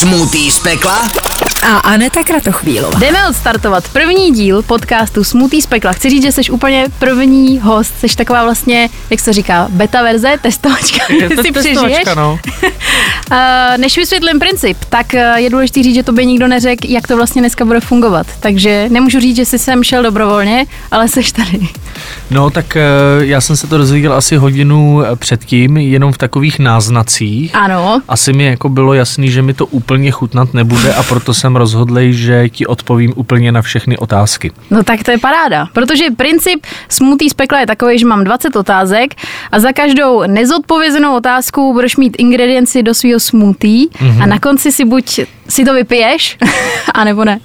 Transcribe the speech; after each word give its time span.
Smutý 0.00 0.50
z 0.50 0.60
pekla 0.60 1.29
a 1.62 1.78
Aneta 1.78 2.22
Kratochvílová. 2.22 2.98
Jdeme 2.98 3.28
odstartovat 3.28 3.88
první 3.88 4.32
díl 4.32 4.62
podcastu 4.62 5.24
Smutý 5.24 5.62
z 5.62 5.66
pekla. 5.66 5.92
Chci 5.92 6.10
říct, 6.10 6.22
že 6.22 6.32
jsi 6.32 6.50
úplně 6.50 6.86
první 6.98 7.58
host, 7.58 7.94
jsi 7.98 8.16
taková 8.16 8.44
vlastně, 8.44 8.88
jak 9.10 9.20
se 9.20 9.32
říká, 9.32 9.66
beta 9.70 10.02
verze, 10.02 10.34
testovačka. 10.42 11.12
Je 11.12 11.28
to 11.36 11.42
si 11.42 11.52
testovačka, 11.52 12.14
no. 12.14 12.38
Uh, 12.62 13.38
než 13.76 13.96
vysvětlím 13.96 14.38
princip, 14.38 14.78
tak 14.88 15.06
uh, 15.14 15.20
je 15.36 15.50
důležité 15.50 15.82
říct, 15.82 15.94
že 15.94 16.02
to 16.02 16.12
by 16.12 16.26
nikdo 16.26 16.48
neřekl, 16.48 16.86
jak 16.88 17.06
to 17.06 17.16
vlastně 17.16 17.42
dneska 17.42 17.64
bude 17.64 17.80
fungovat. 17.80 18.26
Takže 18.40 18.86
nemůžu 18.90 19.20
říct, 19.20 19.36
že 19.36 19.44
jsi 19.44 19.58
sem 19.58 19.84
šel 19.84 20.02
dobrovolně, 20.02 20.66
ale 20.90 21.08
jsi 21.08 21.32
tady. 21.32 21.68
No, 22.30 22.50
tak 22.50 22.76
uh, 22.76 23.24
já 23.24 23.40
jsem 23.40 23.56
se 23.56 23.66
to 23.66 23.78
dozvěděl 23.78 24.12
asi 24.12 24.36
hodinu 24.36 25.02
předtím, 25.14 25.76
jenom 25.76 26.12
v 26.12 26.18
takových 26.18 26.58
náznacích. 26.58 27.54
Ano. 27.54 28.02
Asi 28.08 28.32
mi 28.32 28.44
jako 28.44 28.68
bylo 28.68 28.94
jasný, 28.94 29.30
že 29.30 29.42
mi 29.42 29.54
to 29.54 29.66
úplně 29.66 30.10
chutnat 30.10 30.54
nebude 30.54 30.94
a 30.94 31.02
proto 31.02 31.29
jsem 31.34 31.56
rozhodl, 31.56 31.98
že 32.10 32.48
ti 32.48 32.66
odpovím 32.66 33.12
úplně 33.16 33.52
na 33.52 33.62
všechny 33.62 33.98
otázky. 33.98 34.52
No 34.70 34.82
tak 34.82 35.04
to 35.04 35.10
je 35.10 35.18
paráda, 35.18 35.66
protože 35.72 36.04
princip 36.16 36.66
smutý 36.88 37.30
z 37.30 37.34
pekla 37.34 37.60
je 37.60 37.66
takový, 37.66 37.98
že 37.98 38.06
mám 38.06 38.24
20 38.24 38.56
otázek 38.56 39.14
a 39.52 39.60
za 39.60 39.72
každou 39.72 40.22
nezodpovězenou 40.26 41.16
otázku 41.16 41.72
budeš 41.72 41.96
mít 41.96 42.16
ingredienci 42.18 42.82
do 42.82 42.94
svého 42.94 43.20
smoothie 43.20 43.86
mm-hmm. 43.86 44.22
a 44.22 44.26
na 44.26 44.38
konci 44.38 44.72
si 44.72 44.84
buď 44.84 45.20
si 45.48 45.64
to 45.64 45.74
vypiješ, 45.74 46.38
anebo 46.94 47.24
ne. 47.24 47.40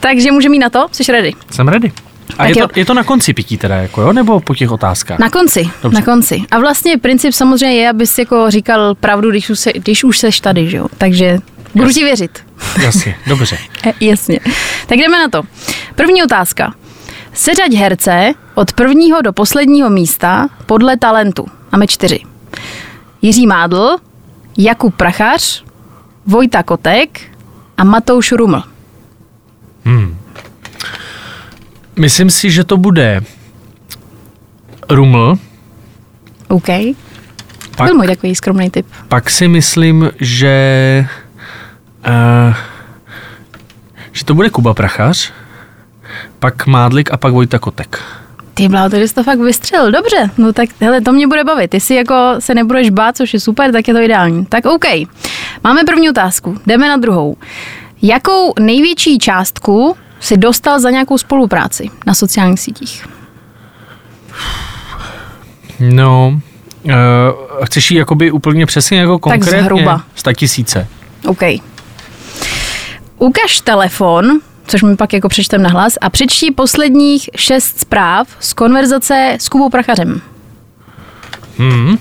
Takže 0.00 0.32
můžeme 0.32 0.52
mít 0.52 0.58
na 0.58 0.70
to? 0.70 0.86
Jsi 0.92 1.12
ready? 1.12 1.32
Jsem 1.50 1.68
ready. 1.68 1.92
A 2.38 2.46
je 2.46 2.54
to, 2.54 2.68
je 2.76 2.84
to 2.84 2.94
na 2.94 3.04
konci 3.04 3.32
pití 3.32 3.56
teda, 3.56 3.76
jako 3.76 4.02
jo, 4.02 4.12
nebo 4.12 4.40
po 4.40 4.54
těch 4.54 4.70
otázkách? 4.70 5.18
Na 5.18 5.30
konci, 5.30 5.70
Dobře. 5.82 5.98
na 5.98 6.04
konci. 6.04 6.42
A 6.50 6.58
vlastně 6.58 6.98
princip 6.98 7.32
samozřejmě 7.32 7.76
je, 7.76 7.90
abys 7.90 8.18
jako 8.18 8.50
říkal 8.50 8.94
pravdu, 8.94 9.30
když 9.30 9.50
už, 9.50 9.58
se, 9.58 9.72
když 9.72 10.04
už 10.04 10.18
seš 10.18 10.40
tady, 10.40 10.70
že 10.70 10.76
jo. 10.76 10.86
Takže 10.98 11.38
budu 11.76 11.90
ti 11.92 12.04
věřit. 12.04 12.46
Jasně, 12.82 13.16
dobře. 13.26 13.58
E, 13.86 13.92
jasně. 14.00 14.40
Tak 14.86 14.98
jdeme 14.98 15.18
na 15.18 15.28
to. 15.28 15.42
První 15.94 16.22
otázka. 16.22 16.74
Seřaď 17.32 17.74
herce 17.74 18.32
od 18.54 18.72
prvního 18.72 19.22
do 19.22 19.32
posledního 19.32 19.90
místa 19.90 20.48
podle 20.66 20.96
talentu. 20.96 21.46
Máme 21.72 21.86
čtyři. 21.86 22.20
Jiří 23.22 23.46
Mádl, 23.46 23.96
Jakub 24.58 24.96
Prachař, 24.96 25.64
Vojta 26.26 26.62
Kotek 26.62 27.20
a 27.76 27.84
Matouš 27.84 28.32
Ruml. 28.32 28.62
Hmm. 29.84 30.18
Myslím 31.98 32.30
si, 32.30 32.50
že 32.50 32.64
to 32.64 32.76
bude 32.76 33.20
Ruml. 34.90 35.34
OK. 36.48 36.66
Pak, 37.76 37.86
Byl 37.88 37.94
můj 37.96 38.06
takový 38.06 38.34
skromný 38.34 38.70
typ. 38.70 38.86
Pak 39.08 39.30
si 39.30 39.48
myslím, 39.48 40.10
že 40.20 41.06
uh, 42.06 42.54
že 44.12 44.24
to 44.24 44.34
bude 44.34 44.50
Kuba 44.50 44.74
Prachař, 44.74 45.32
pak 46.38 46.66
Mádlik 46.66 47.12
a 47.12 47.16
pak 47.16 47.32
Vojta 47.32 47.58
Kotek. 47.58 48.02
Ty 48.54 48.68
bláho, 48.68 48.90
to 48.90 48.96
jsi 48.96 49.14
to 49.14 49.22
fakt 49.22 49.38
vystřelil. 49.38 49.92
Dobře, 49.92 50.30
no 50.38 50.52
tak 50.52 50.68
hele, 50.80 51.00
to 51.00 51.12
mě 51.12 51.26
bude 51.26 51.44
bavit. 51.44 51.74
Jestli 51.74 51.94
jako 51.94 52.34
se 52.38 52.54
nebudeš 52.54 52.90
bát, 52.90 53.16
což 53.16 53.34
je 53.34 53.40
super, 53.40 53.72
tak 53.72 53.88
je 53.88 53.94
to 53.94 54.00
ideální. 54.00 54.46
Tak 54.46 54.66
OK. 54.66 54.84
Máme 55.64 55.84
první 55.84 56.10
otázku. 56.10 56.58
Jdeme 56.66 56.88
na 56.88 56.96
druhou. 56.96 57.36
Jakou 58.02 58.52
největší 58.60 59.18
částku 59.18 59.96
si 60.20 60.36
dostal 60.36 60.80
za 60.80 60.90
nějakou 60.90 61.18
spolupráci 61.18 61.90
na 62.06 62.14
sociálních 62.14 62.60
sítích? 62.60 63.06
No, 65.80 66.40
uh, 66.84 66.92
chceš 67.64 67.90
ji 67.90 67.98
jakoby 67.98 68.30
úplně 68.30 68.66
přesně 68.66 68.98
jako 68.98 69.18
konkrétně? 69.18 69.52
Tak 69.52 69.62
zhruba. 69.62 70.02
Sta 70.14 70.32
tisíce. 70.32 70.88
OK. 71.26 71.42
Ukaž 73.18 73.60
telefon, 73.60 74.40
což 74.66 74.82
mi 74.82 74.96
pak 74.96 75.12
jako 75.12 75.28
přečtem 75.28 75.62
na 75.62 75.70
hlas, 75.70 75.94
a 76.00 76.10
přečti 76.10 76.50
posledních 76.50 77.30
šest 77.36 77.80
zpráv 77.80 78.28
z 78.40 78.52
konverzace 78.52 79.36
s 79.40 79.48
Kubou 79.48 79.70
Prachařem. 79.70 80.20
Hmm. 81.58 81.98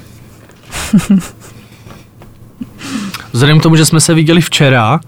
Vzhledem 3.31 3.59
k 3.59 3.63
tomu, 3.63 3.75
že 3.75 3.85
jsme 3.85 4.01
se 4.01 4.13
viděli 4.13 4.41
včera. 4.41 4.93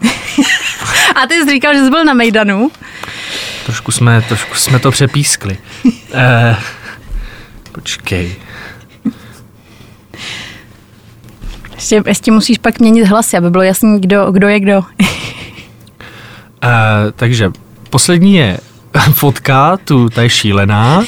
a 1.15 1.27
ty 1.27 1.33
jsi 1.33 1.49
říkal, 1.49 1.73
že 1.73 1.79
jsi 1.83 1.89
byl 1.89 2.05
na 2.05 2.13
Mejdanu. 2.13 2.71
Trošku 3.65 3.91
jsme, 3.91 4.21
trošku 4.21 4.55
jsme 4.55 4.79
to 4.79 4.91
přepískli. 4.91 5.57
eh, 6.13 6.55
počkej. 7.71 8.35
Ještě, 11.75 12.03
ještě 12.05 12.31
musíš 12.31 12.57
pak 12.57 12.79
měnit 12.79 13.05
hlasy, 13.05 13.37
aby 13.37 13.49
bylo 13.49 13.63
jasný, 13.63 14.01
kdo, 14.01 14.31
kdo 14.31 14.47
je 14.47 14.59
kdo. 14.59 14.83
Uh, 16.67 17.11
takže 17.15 17.51
poslední 17.89 18.35
je 18.35 18.57
fotka, 19.13 19.77
tu 19.77 20.09
ta 20.09 20.21
je 20.21 20.29
šílená. 20.29 21.03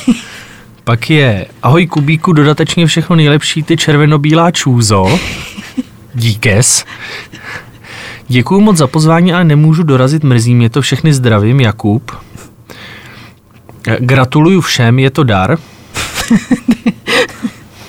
Pak 0.84 1.10
je 1.10 1.46
ahoj 1.64 1.88
Kubíku, 1.88 2.34
dodatečně 2.34 2.86
všechno 2.86 3.16
nejlepší, 3.16 3.64
ty 3.64 3.78
červenobílá 3.78 4.52
čůzo. 4.52 5.20
Díkes. 6.14 6.86
Děkuju 8.28 8.62
moc 8.62 8.78
za 8.78 8.88
pozvání, 8.88 9.34
ale 9.34 9.44
nemůžu 9.44 9.84
dorazit, 9.84 10.24
mrzí 10.24 10.56
mě 10.56 10.70
to, 10.70 10.82
všechny 10.82 11.14
zdravím, 11.14 11.60
Jakub. 11.60 12.12
Gratuluju 14.00 14.62
všem, 14.62 15.00
je 15.00 15.10
to 15.10 15.24
dar. 15.24 15.58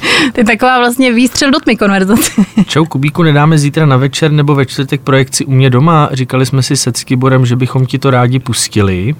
Je 0.36 0.44
taková 0.44 0.78
vlastně 0.78 1.12
výstřel 1.12 1.50
do 1.50 1.60
tmy 1.60 1.76
konverzace. 1.76 2.32
Čau 2.66 2.84
Kubíku, 2.84 3.22
nedáme 3.22 3.58
zítra 3.58 3.86
na 3.86 3.96
večer 3.96 4.32
nebo 4.32 4.54
ve 4.54 4.66
čtvrtek 4.66 5.00
projekci 5.00 5.44
u 5.44 5.50
mě 5.50 5.70
doma. 5.70 6.08
Říkali 6.12 6.46
jsme 6.46 6.62
si 6.62 6.76
se 6.76 6.92
Skiborem, 6.96 7.46
že 7.46 7.56
bychom 7.56 7.86
ti 7.86 7.98
to 7.98 8.10
rádi 8.10 8.38
pustili. 8.38 9.14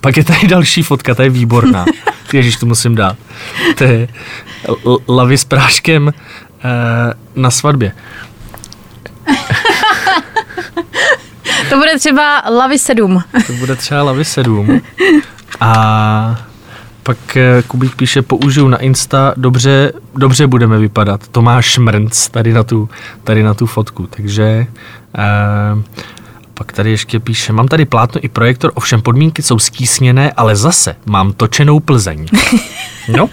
Pak 0.00 0.16
je 0.16 0.24
tady 0.24 0.46
další 0.48 0.82
fotka, 0.82 1.14
ta 1.14 1.22
je 1.22 1.30
výborná. 1.30 1.84
Ježíš, 2.32 2.56
to 2.56 2.66
musím 2.66 2.94
dát. 2.94 3.16
To 3.78 3.84
je 3.84 4.08
lavy 5.08 5.38
s 5.38 5.44
práškem 5.44 6.12
eh, 6.64 7.14
na 7.34 7.50
svatbě. 7.50 7.92
to 11.68 11.76
bude 11.76 11.98
třeba 11.98 12.42
lavy 12.50 12.78
7. 12.78 13.22
to 13.46 13.52
bude 13.52 13.76
třeba 13.76 14.02
lavy 14.02 14.24
7. 14.24 14.80
A 15.60 16.46
pak 17.04 17.36
eh, 17.36 17.62
Kubík 17.66 17.96
píše, 17.96 18.22
použiju 18.22 18.68
na 18.68 18.78
Insta, 18.78 19.34
dobře, 19.36 19.92
dobře 20.16 20.46
budeme 20.46 20.78
vypadat. 20.78 21.28
Tomáš 21.28 21.66
Šmrnc 21.66 22.28
tady 22.28 22.52
na 22.52 22.62
tu, 22.62 22.88
tady 23.24 23.42
na 23.42 23.54
tu 23.54 23.66
fotku. 23.66 24.06
Takže 24.06 24.66
eh, 25.18 25.82
pak 26.54 26.72
tady 26.72 26.90
ještě 26.90 27.20
píše, 27.20 27.52
mám 27.52 27.68
tady 27.68 27.84
plátno 27.84 28.20
i 28.24 28.28
projektor, 28.28 28.72
ovšem 28.74 29.02
podmínky 29.02 29.42
jsou 29.42 29.58
skísněné, 29.58 30.32
ale 30.32 30.56
zase 30.56 30.96
mám 31.06 31.32
točenou 31.32 31.80
Plzeň. 31.80 32.26
No. 33.08 33.28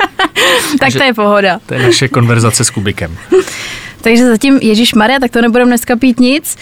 tak 0.79 0.93
to 0.93 1.03
je 1.03 1.13
pohoda. 1.13 1.59
To 1.65 1.73
je 1.73 1.83
naše 1.83 2.07
konverzace 2.07 2.63
s 2.63 2.69
Kubikem. 2.69 3.17
Takže 4.01 4.27
zatím 4.27 4.59
Ježíš 4.61 4.93
Maria, 4.93 5.19
tak 5.19 5.31
to 5.31 5.41
nebudeme 5.41 5.69
dneska 5.69 5.95
pít 5.95 6.19
nic. 6.19 6.57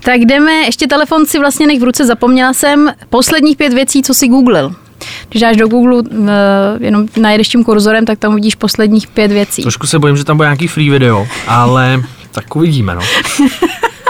Tak 0.00 0.20
jdeme, 0.20 0.52
ještě 0.52 0.86
telefon 0.86 1.26
si 1.26 1.38
vlastně 1.38 1.66
nech 1.66 1.80
v 1.80 1.84
ruce, 1.84 2.06
zapomněla 2.06 2.52
jsem 2.52 2.92
posledních 3.10 3.56
pět 3.56 3.72
věcí, 3.72 4.02
co 4.02 4.14
si 4.14 4.28
googlil. 4.28 4.74
Když 5.28 5.42
dáš 5.42 5.56
do 5.56 5.68
Google 5.68 5.94
uh, 5.94 6.28
jenom 6.80 7.06
najedeš 7.20 7.48
tím 7.48 7.64
kurzorem, 7.64 8.04
tak 8.04 8.18
tam 8.18 8.32
uvidíš 8.32 8.54
posledních 8.54 9.06
pět 9.06 9.32
věcí. 9.32 9.62
Trošku 9.62 9.86
se 9.86 9.98
bojím, 9.98 10.16
že 10.16 10.24
tam 10.24 10.36
bude 10.36 10.46
nějaký 10.46 10.68
free 10.68 10.90
video, 10.90 11.26
ale 11.46 12.02
tak 12.30 12.56
uvidíme, 12.56 12.94
no. 12.94 13.00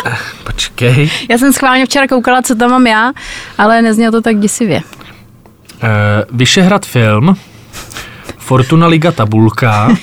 Eh, 0.06 0.16
počkej. 0.44 1.10
Já 1.30 1.38
jsem 1.38 1.52
schválně 1.52 1.86
včera 1.86 2.08
koukala, 2.08 2.42
co 2.42 2.54
tam 2.54 2.70
mám 2.70 2.86
já, 2.86 3.12
ale 3.58 3.82
neznělo 3.82 4.12
to 4.12 4.20
tak 4.20 4.38
děsivě. 4.38 4.82
Uh, 5.82 6.38
Vyšehrad 6.38 6.86
film, 6.86 7.36
Fortuna 8.38 8.86
Liga 8.86 9.12
tabulka, 9.12 9.88
uh, 9.88 9.96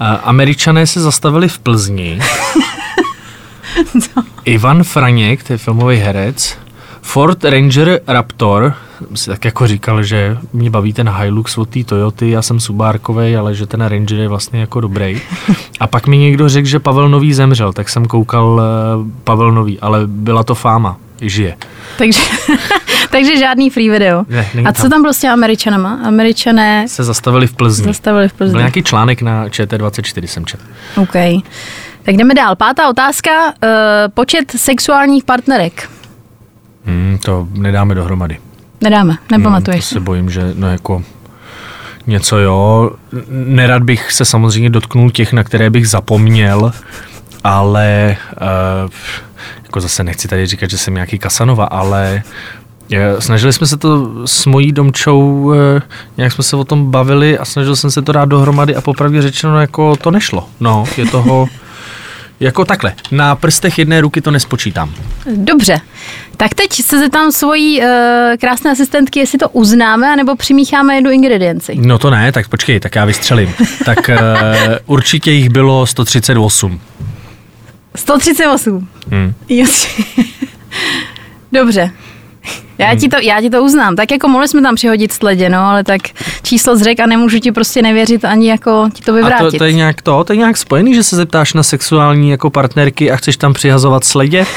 Američané 0.22 0.86
se 0.86 1.00
zastavili 1.00 1.48
v 1.48 1.58
Plzni, 1.58 2.20
Ivan 4.44 4.84
Franěk, 4.84 5.42
to 5.42 5.52
je 5.52 5.58
filmový 5.58 5.96
herec, 5.96 6.58
Ford 7.02 7.44
Ranger 7.44 8.00
Raptor, 8.06 8.74
si 9.14 9.30
tak 9.30 9.44
jako 9.44 9.66
říkal, 9.66 10.02
že 10.02 10.38
mě 10.52 10.70
baví 10.70 10.92
ten 10.92 11.08
Hilux 11.08 11.58
od 11.58 11.68
té 11.68 11.84
Toyoty, 11.84 12.30
já 12.30 12.42
jsem 12.42 12.60
Subárkovej, 12.60 13.36
ale 13.36 13.54
že 13.54 13.66
ten 13.66 13.80
Ranger 13.80 14.18
je 14.18 14.28
vlastně 14.28 14.60
jako 14.60 14.80
dobrý. 14.80 15.20
A 15.80 15.86
pak 15.86 16.06
mi 16.06 16.18
někdo 16.18 16.48
řekl, 16.48 16.68
že 16.68 16.78
Pavel 16.78 17.08
Nový 17.08 17.34
zemřel, 17.34 17.72
tak 17.72 17.88
jsem 17.88 18.06
koukal 18.06 18.46
uh, 18.46 19.10
Pavel 19.24 19.52
Nový, 19.52 19.80
ale 19.80 20.02
byla 20.06 20.44
to 20.44 20.54
fáma, 20.54 20.96
žije. 21.20 21.56
Takže, 21.98 22.20
takže 23.10 23.36
žádný 23.38 23.70
free 23.70 23.90
video. 23.90 24.24
Ne, 24.28 24.46
A 24.64 24.72
co 24.72 24.88
tam. 24.88 25.02
tam 25.02 25.12
těmi 25.20 25.32
Američanama? 25.32 26.00
Američané 26.04 26.88
se 26.88 27.04
zastavili 27.04 27.46
v 27.46 27.52
Plzni. 27.52 27.84
Zastavili 27.84 28.28
v 28.28 28.32
Plzni. 28.32 28.52
Byl 28.52 28.60
nějaký 28.60 28.82
článek 28.82 29.22
na 29.22 29.48
ČT24, 29.48 30.24
jsem 30.26 30.46
četl. 30.46 30.64
OK. 30.96 31.12
Tak 32.02 32.16
jdeme 32.16 32.34
dál. 32.34 32.56
Pátá 32.56 32.88
otázka. 32.88 33.30
Uh, 33.46 33.52
počet 34.14 34.52
sexuálních 34.56 35.24
partnerek. 35.24 35.90
Hmm, 36.84 37.18
to 37.24 37.48
nedáme 37.52 37.94
dohromady. 37.94 38.38
Nedáme, 38.84 39.16
nepamatuješ. 39.30 39.90
Hmm, 39.90 39.94
se 39.94 40.00
bojím, 40.00 40.30
že 40.30 40.52
no 40.54 40.70
jako 40.70 41.02
něco 42.06 42.38
jo. 42.38 42.90
Nerad 43.30 43.82
bych 43.82 44.12
se 44.12 44.24
samozřejmě 44.24 44.70
dotknul 44.70 45.10
těch, 45.10 45.32
na 45.32 45.44
které 45.44 45.70
bych 45.70 45.88
zapomněl, 45.88 46.72
ale 47.44 48.16
uh, 48.84 48.90
jako 49.62 49.80
zase 49.80 50.04
nechci 50.04 50.28
tady 50.28 50.46
říkat, 50.46 50.70
že 50.70 50.78
jsem 50.78 50.94
nějaký 50.94 51.18
Kasanova, 51.18 51.64
ale 51.64 52.22
je, 52.88 53.16
snažili 53.18 53.52
jsme 53.52 53.66
se 53.66 53.76
to 53.76 54.10
s 54.26 54.46
mojí 54.46 54.72
domčou, 54.72 55.52
eh, 55.54 55.82
nějak 56.16 56.32
jsme 56.32 56.44
se 56.44 56.56
o 56.56 56.64
tom 56.64 56.90
bavili 56.90 57.38
a 57.38 57.44
snažil 57.44 57.76
jsem 57.76 57.90
se 57.90 58.02
to 58.02 58.12
dát 58.12 58.24
dohromady 58.24 58.76
a 58.76 58.80
popravdě 58.80 59.22
řečeno, 59.22 59.60
jako 59.60 59.96
to 59.96 60.10
nešlo. 60.10 60.48
No, 60.60 60.84
je 60.96 61.06
toho, 61.06 61.48
jako 62.44 62.64
takhle, 62.64 62.92
na 63.10 63.36
prstech 63.36 63.78
jedné 63.78 64.00
ruky 64.00 64.20
to 64.20 64.30
nespočítám. 64.30 64.94
Dobře, 65.36 65.80
tak 66.36 66.54
teď 66.54 66.72
se 66.82 66.98
zeptám 66.98 67.32
svojí 67.32 67.80
uh, 67.80 67.86
krásné 68.40 68.70
asistentky, 68.70 69.18
jestli 69.18 69.38
to 69.38 69.48
uznáme, 69.48 70.16
nebo 70.16 70.36
přimícháme 70.36 70.94
jednu 70.94 71.10
ingredienci. 71.10 71.74
No 71.78 71.98
to 71.98 72.10
ne, 72.10 72.32
tak 72.32 72.48
počkej, 72.48 72.80
tak 72.80 72.94
já 72.94 73.04
vystřelím. 73.04 73.54
tak 73.84 73.98
uh, 74.08 74.14
určitě 74.86 75.30
jich 75.30 75.48
bylo 75.48 75.86
138. 75.86 76.80
138. 77.96 78.88
Hmm. 79.10 79.34
Dobře. 81.52 81.90
Já 82.78 82.94
ti, 82.94 83.08
to, 83.08 83.16
já 83.22 83.40
ti 83.40 83.50
to 83.50 83.62
uznám. 83.62 83.96
Tak 83.96 84.10
jako 84.10 84.28
mohli 84.28 84.48
jsme 84.48 84.62
tam 84.62 84.74
přihodit 84.74 85.12
sledě, 85.12 85.48
no, 85.48 85.58
ale 85.58 85.84
tak 85.84 86.00
číslo 86.42 86.76
zřek 86.76 87.00
a 87.00 87.06
nemůžu 87.06 87.38
ti 87.38 87.52
prostě 87.52 87.82
nevěřit 87.82 88.24
ani 88.24 88.48
jako 88.48 88.88
ti 88.92 89.02
to 89.02 89.12
vyvrátit. 89.12 89.46
A 89.46 89.50
to, 89.50 89.58
to, 89.58 89.64
je 89.64 89.72
nějak 89.72 90.02
to, 90.02 90.24
to 90.24 90.32
je 90.32 90.36
nějak 90.36 90.56
spojený, 90.56 90.94
že 90.94 91.02
se 91.02 91.16
zeptáš 91.16 91.52
na 91.54 91.62
sexuální 91.62 92.30
jako 92.30 92.50
partnerky 92.50 93.10
a 93.10 93.16
chceš 93.16 93.36
tam 93.36 93.52
přihazovat 93.52 94.04
sledě? 94.04 94.46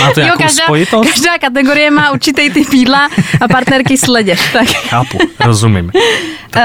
Má 0.00 0.12
to 0.12 0.20
jo, 0.20 0.28
každá, 0.38 0.64
spojitost? 0.64 1.10
každá 1.10 1.38
kategorie 1.38 1.90
má 1.90 2.10
určitý 2.10 2.50
typ 2.50 2.72
jídla 2.72 3.08
a 3.40 3.48
partnerky 3.48 3.98
sledě. 3.98 4.36
Tak. 4.52 4.68
Chápu, 4.68 5.18
rozumím. 5.44 5.90
Uh, 5.94 6.62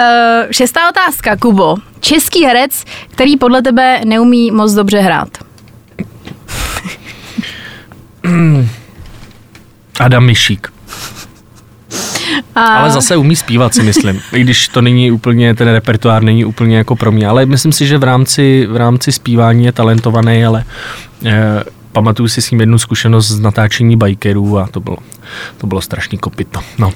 šestá 0.51 0.89
otázka, 0.89 1.35
Kubo. 1.35 1.75
Český 1.99 2.45
herec, 2.45 2.83
který 3.11 3.37
podle 3.37 3.61
tebe 3.61 4.01
neumí 4.05 4.51
moc 4.51 4.73
dobře 4.73 4.99
hrát. 4.99 5.29
Adam 9.99 10.25
Mišík. 10.25 10.73
A... 12.55 12.61
Ale 12.61 12.91
zase 12.91 13.15
umí 13.15 13.35
zpívat, 13.35 13.73
si 13.73 13.83
myslím. 13.83 14.21
I 14.33 14.41
když 14.41 14.67
to 14.67 14.81
není 14.81 15.11
úplně, 15.11 15.55
ten 15.55 15.67
repertoár 15.67 16.23
není 16.23 16.45
úplně 16.45 16.77
jako 16.77 16.95
pro 16.95 17.11
mě. 17.11 17.27
Ale 17.27 17.45
myslím 17.45 17.71
si, 17.71 17.87
že 17.87 17.97
v 17.97 18.03
rámci, 18.03 18.67
v 18.69 18.75
rámci 18.75 19.11
zpívání 19.11 19.65
je 19.65 19.71
talentovaný, 19.71 20.45
ale 20.45 20.63
eh, 21.25 21.63
pamatuju 21.93 22.27
si 22.27 22.41
s 22.41 22.51
ním 22.51 22.59
jednu 22.59 22.77
zkušenost 22.77 23.27
z 23.27 23.39
natáčení 23.39 23.97
bikerů 23.97 24.59
a 24.59 24.67
to 24.67 24.79
bylo, 24.79 24.97
to 25.57 25.67
bylo 25.67 25.81
strašný 25.81 26.17
kopito. 26.17 26.59
No. 26.77 26.93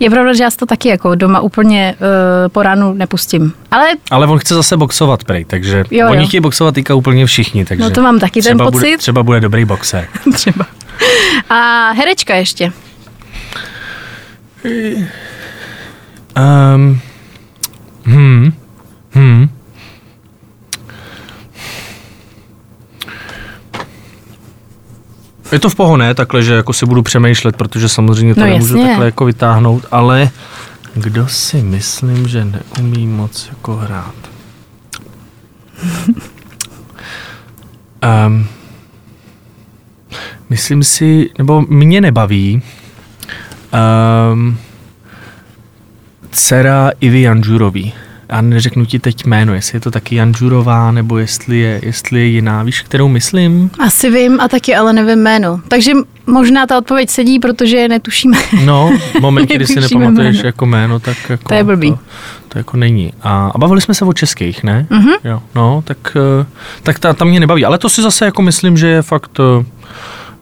Je 0.00 0.10
pravda, 0.10 0.34
že 0.34 0.42
já 0.42 0.50
to 0.50 0.66
taky 0.66 0.88
jako 0.88 1.14
doma 1.14 1.40
úplně 1.40 1.94
uh, 2.00 2.48
po 2.48 2.62
ránu 2.62 2.94
nepustím. 2.94 3.52
Ale... 3.70 3.86
Ale 4.10 4.26
on 4.26 4.38
chce 4.38 4.54
zase 4.54 4.76
boxovat, 4.76 5.24
prej, 5.24 5.44
takže 5.44 5.84
jo, 5.90 6.08
oni 6.10 6.22
jo. 6.22 6.28
chtějí 6.28 6.40
boxovat 6.40 6.74
týka 6.74 6.94
úplně 6.94 7.26
všichni. 7.26 7.64
Takže 7.64 7.84
no 7.84 7.90
to 7.90 8.02
mám 8.02 8.18
taky 8.18 8.42
ten 8.42 8.58
pocit. 8.58 8.72
Bude, 8.72 8.98
třeba 8.98 9.22
bude 9.22 9.40
dobrý 9.40 9.64
boxer. 9.64 10.08
třeba. 10.34 10.66
A 11.50 11.90
herečka 11.90 12.34
ještě. 12.34 12.72
Um, 16.36 17.00
hmm. 18.04 18.52
Hmm. 19.12 19.48
Je 25.52 25.58
to 25.58 25.70
v 25.70 25.74
pohoné, 25.74 26.14
takhle, 26.14 26.42
že 26.42 26.54
jako 26.54 26.72
si 26.72 26.86
budu 26.86 27.02
přemýšlet, 27.02 27.56
protože 27.56 27.88
samozřejmě 27.88 28.34
to 28.34 28.40
no 28.40 28.46
nemůžu 28.46 28.76
jasně. 28.76 28.88
takhle 28.88 29.06
jako 29.06 29.24
vytáhnout, 29.24 29.86
ale 29.90 30.30
kdo 30.94 31.28
si 31.28 31.56
myslím, 31.62 32.28
že 32.28 32.44
neumí 32.44 33.06
moc 33.06 33.48
jako 33.50 33.76
hrát? 33.76 34.14
um, 38.26 38.48
myslím 40.50 40.82
si, 40.82 41.30
nebo 41.38 41.64
mě 41.68 42.00
nebaví 42.00 42.62
um, 44.32 44.58
dcera 46.30 46.90
Ivy 47.00 47.20
Janžurový 47.20 47.92
já 48.30 48.40
neřeknu 48.40 48.84
ti 48.84 48.98
teď 48.98 49.26
jméno, 49.26 49.54
jestli 49.54 49.76
je 49.76 49.80
to 49.80 49.90
taky 49.90 50.14
Janžurová, 50.14 50.92
nebo 50.92 51.18
jestli 51.18 51.58
je, 51.58 51.80
jestli 51.82 52.20
je 52.20 52.26
jiná. 52.26 52.62
Víš, 52.62 52.80
kterou 52.80 53.08
myslím? 53.08 53.70
Asi 53.78 54.10
vím 54.10 54.40
a 54.40 54.48
taky 54.48 54.76
ale 54.76 54.92
nevím 54.92 55.18
jméno. 55.18 55.60
Takže 55.68 55.92
možná 56.26 56.66
ta 56.66 56.78
odpověď 56.78 57.10
sedí, 57.10 57.38
protože 57.38 57.88
netušíme. 57.88 58.38
No, 58.64 58.98
moment, 59.20 59.50
kdy 59.54 59.66
si 59.66 59.80
nepamatuješ 59.80 60.36
jméno. 60.36 60.46
jako 60.46 60.66
jméno, 60.66 61.00
tak 61.00 61.16
jako... 61.28 61.48
To 61.48 61.54
je 61.54 61.64
blbý. 61.64 61.90
To, 61.90 61.98
to 62.48 62.58
jako 62.58 62.76
není. 62.76 63.12
A, 63.22 63.50
a 63.54 63.58
bavili 63.58 63.80
jsme 63.80 63.94
se 63.94 64.04
o 64.04 64.12
českých, 64.12 64.64
ne? 64.64 64.86
Mm-hmm. 64.90 65.14
Jo, 65.24 65.42
no, 65.54 65.82
tak, 65.86 66.16
eh, 66.40 66.46
tak 66.82 66.98
ta, 66.98 67.12
ta 67.12 67.24
mě 67.24 67.40
nebaví. 67.40 67.64
Ale 67.64 67.78
to 67.78 67.88
si 67.88 68.02
zase 68.02 68.24
jako 68.24 68.42
myslím, 68.42 68.76
že 68.76 68.88
je 68.88 69.02
fakt 69.02 69.40
eh, 69.40 69.64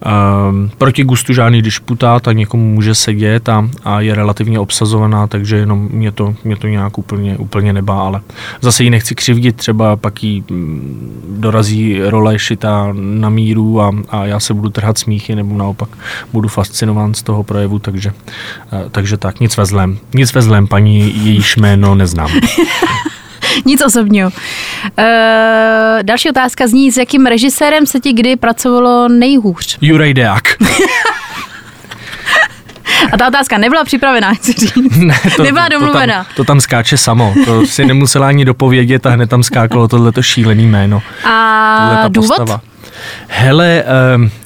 Um, 0.06 0.70
proti 0.78 1.04
gustu 1.04 1.32
žádný 1.32 1.62
disputát 1.62 2.22
tak 2.22 2.36
někomu 2.36 2.74
může 2.74 2.94
sedět 2.94 3.48
a, 3.48 3.68
a 3.84 4.00
je 4.00 4.14
relativně 4.14 4.58
obsazovaná, 4.58 5.26
takže 5.26 5.56
jenom 5.56 5.88
mě 5.92 6.12
to, 6.12 6.34
mě 6.44 6.56
to 6.56 6.66
nějak 6.66 6.98
úplně, 6.98 7.38
úplně 7.38 7.72
nebá, 7.72 8.00
ale 8.00 8.20
zase 8.60 8.84
ji 8.84 8.90
nechci 8.90 9.14
křivdit, 9.14 9.56
třeba 9.56 9.96
pak 9.96 10.24
jí 10.24 10.44
mm, 10.50 11.36
dorazí 11.38 12.00
role 12.02 12.38
šitá 12.38 12.88
na 12.92 13.28
míru 13.28 13.80
a, 13.80 13.90
a 14.08 14.24
já 14.24 14.40
se 14.40 14.54
budu 14.54 14.68
trhat 14.68 14.98
smíchy 14.98 15.34
nebo 15.34 15.58
naopak 15.58 15.88
budu 16.32 16.48
fascinován 16.48 17.14
z 17.14 17.22
toho 17.22 17.42
projevu, 17.42 17.78
takže, 17.78 18.12
uh, 18.72 18.78
takže 18.90 19.16
tak, 19.16 19.40
nic 19.40 19.56
ve 19.56 19.66
zlém. 19.66 19.98
Nic 20.14 20.34
ve 20.34 20.42
zlém, 20.42 20.66
paní 20.66 21.24
jejíž 21.24 21.56
jméno 21.56 21.94
neznám. 21.94 22.30
Nic 23.64 23.84
osobního. 23.84 24.30
Uh, 24.30 25.04
další 26.02 26.30
otázka 26.30 26.66
zní, 26.66 26.92
s 26.92 26.96
jakým 26.96 27.26
režisérem 27.26 27.86
se 27.86 28.00
ti 28.00 28.12
kdy 28.12 28.36
pracovalo 28.36 29.08
nejhůř? 29.08 29.78
Juraj 29.80 30.14
Deák. 30.14 30.44
A 33.12 33.16
ta 33.16 33.28
otázka 33.28 33.58
nebyla 33.58 33.84
připravená, 33.84 34.34
chci 34.34 34.52
říct. 34.52 34.72
Ne, 34.96 35.20
to, 35.36 35.42
nebyla 35.42 35.68
domluvená. 35.68 36.24
To 36.24 36.28
tam, 36.28 36.34
to 36.36 36.44
tam 36.44 36.60
skáče 36.60 36.96
samo. 36.96 37.34
To 37.44 37.66
si 37.66 37.86
nemusela 37.86 38.28
ani 38.28 38.44
dopovědět 38.44 39.06
a 39.06 39.10
hned 39.10 39.30
tam 39.30 39.42
skákalo 39.42 39.88
tohleto 39.88 40.22
šílený 40.22 40.66
jméno. 40.66 41.02
A 41.24 42.04
důvod? 42.08 42.28
Postava. 42.28 42.60
Hele, 43.26 43.84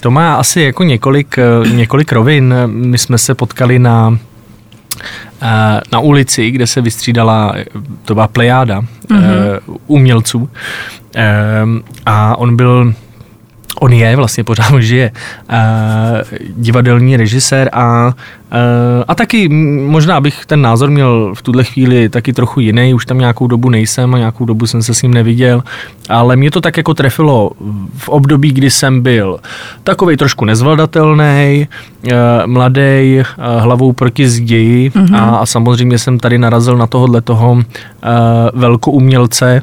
to 0.00 0.10
má 0.10 0.34
asi 0.34 0.60
jako 0.60 0.84
několik, 0.84 1.38
eh, 1.38 1.68
několik 1.68 2.12
rovin. 2.12 2.54
My 2.66 2.98
jsme 2.98 3.18
se 3.18 3.34
potkali 3.34 3.78
na 3.78 4.18
na 5.92 5.98
ulici, 6.00 6.50
kde 6.50 6.66
se 6.66 6.80
vystřídala, 6.80 7.54
to 8.04 8.14
byla 8.14 8.28
plejáda 8.28 8.80
mm-hmm. 8.80 9.60
umělců 9.86 10.50
eh, 11.16 11.62
a 12.06 12.38
on 12.38 12.56
byl 12.56 12.94
on 13.80 13.92
je 13.92 14.16
vlastně 14.16 14.44
pořád 14.44 14.74
žije 14.80 15.12
divadelní 16.56 17.16
režisér 17.16 17.70
a 17.72 18.12
Eh, 18.12 18.41
a 19.08 19.14
taky 19.14 19.48
možná 19.88 20.20
bych 20.20 20.46
ten 20.46 20.62
názor 20.62 20.90
měl 20.90 21.34
v 21.34 21.42
tuhle 21.42 21.64
chvíli 21.64 22.08
taky 22.08 22.32
trochu 22.32 22.60
jiný, 22.60 22.94
už 22.94 23.06
tam 23.06 23.18
nějakou 23.18 23.46
dobu 23.46 23.70
nejsem 23.70 24.14
a 24.14 24.18
nějakou 24.18 24.44
dobu 24.44 24.66
jsem 24.66 24.82
se 24.82 24.94
s 24.94 25.02
ním 25.02 25.14
neviděl, 25.14 25.62
ale 26.08 26.36
mě 26.36 26.50
to 26.50 26.60
tak 26.60 26.76
jako 26.76 26.94
trefilo 26.94 27.50
v 27.96 28.08
období, 28.08 28.52
kdy 28.52 28.70
jsem 28.70 29.00
byl 29.00 29.38
takový 29.84 30.16
trošku 30.16 30.44
nezvladatelný, 30.44 31.68
eh, 32.08 32.12
mladý, 32.46 32.80
eh, 33.20 33.24
hlavou 33.58 33.92
proti 33.92 34.28
zdi 34.28 34.92
mm-hmm. 34.94 35.16
a, 35.16 35.36
a 35.36 35.46
samozřejmě 35.46 35.98
jsem 35.98 36.18
tady 36.18 36.38
narazil 36.38 36.76
na 36.76 36.86
tohohle 36.86 37.20
toho 37.20 37.62
velkoumělce, 38.54 39.62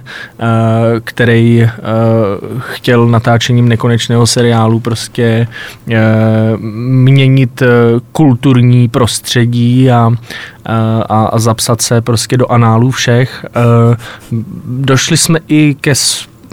který 1.03 1.69
chtěl 2.60 3.08
natáčením 3.08 3.69
nekonečného 3.69 4.27
seriálu 4.27 4.79
prostě 4.79 5.48
měnit 6.77 7.63
kulturní 8.12 8.78
prostředí 8.88 9.91
a, 9.91 10.12
a, 10.65 11.25
a 11.25 11.39
zapsat 11.39 11.81
se 11.81 12.01
prostě 12.01 12.38
do 12.38 12.51
análů 12.51 12.91
všech. 12.91 13.45
E, 13.45 13.98
došli 14.65 15.17
jsme 15.17 15.39
i 15.48 15.75
ke 15.81 15.95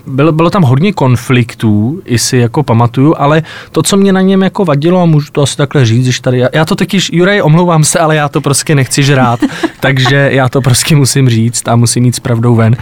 bylo, 0.07 0.33
bylo 0.33 0.51
tam 0.51 0.63
hodně 0.63 0.93
konfliktů, 0.93 2.03
i 2.05 2.19
si 2.19 2.37
jako 2.37 2.63
pamatuju, 2.63 3.15
ale 3.19 3.43
to, 3.73 3.83
co 3.83 3.97
mě 3.97 4.13
na 4.13 4.21
něm 4.21 4.43
jako 4.43 4.65
vadilo, 4.65 5.01
a 5.01 5.05
můžu 5.05 5.33
to 5.33 5.43
asi 5.43 5.57
takhle 5.57 5.85
říct, 5.85 6.07
že 6.07 6.23
tady, 6.23 6.39
já, 6.39 6.49
já 6.53 6.65
to 6.65 6.75
taky, 6.75 6.99
Juraj, 7.13 7.43
omlouvám 7.43 7.85
se, 7.85 7.99
ale 7.99 8.17
já 8.17 8.29
to 8.29 8.41
prostě 8.41 8.75
nechci 8.75 9.03
žrát, 9.03 9.41
takže 9.81 10.29
já 10.33 10.49
to 10.49 10.61
prostě 10.61 10.97
musím 10.97 11.29
říct 11.29 11.69
a 11.69 11.77
musím 11.77 12.05
jít 12.05 12.15
s 12.15 12.21
pravdou 12.21 12.55
ven. 12.55 12.77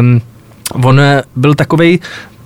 Um, 0.00 0.22
on 0.74 1.00
byl 1.36 1.54
takový 1.54 2.00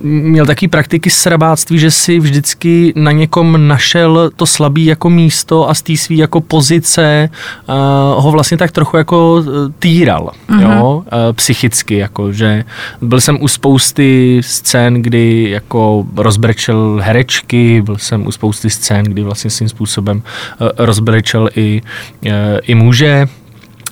měl 0.04 0.47
taky 0.47 0.69
praktiky 0.69 1.11
srabáctví, 1.11 1.78
že 1.78 1.90
si 1.90 2.19
vždycky 2.19 2.93
na 2.97 3.12
někom 3.12 3.69
našel 3.69 4.31
to 4.37 4.47
slabý 4.47 4.85
jako 4.85 5.11
místo 5.11 5.71
a 5.71 5.75
z 5.75 5.83
té 5.83 5.97
svý 5.97 6.16
jako 6.16 6.40
pozice 6.40 7.31
uh, 7.69 7.75
ho 8.25 8.31
vlastně 8.31 8.57
tak 8.57 8.73
trochu 8.73 8.97
jako 8.97 9.45
eh, 9.47 9.73
týral, 9.78 10.31
mm-hmm. 10.49 10.78
jo, 10.78 10.97
uh, 10.97 11.02
psychicky, 11.33 11.97
jako, 11.97 12.33
že 12.33 12.64
byl 13.00 13.21
jsem 13.21 13.43
u 13.43 13.49
spousty 13.49 14.40
scén, 14.45 15.02
kdy 15.02 15.50
jako 15.50 16.07
rozbrečel 16.16 17.00
herečky, 17.02 17.83
byl 17.83 17.99
jsem 17.99 18.26
u 18.26 18.33
spousty 18.33 18.71
scén, 18.71 19.04
kdy 19.04 19.23
vlastně 19.23 19.50
svým 19.50 19.69
způsobem 19.69 20.23
uh, 20.61 20.69
rozbrečel 20.78 21.49
i, 21.57 21.83
uh, 22.26 22.31
i 22.62 22.75
muže, 22.75 23.28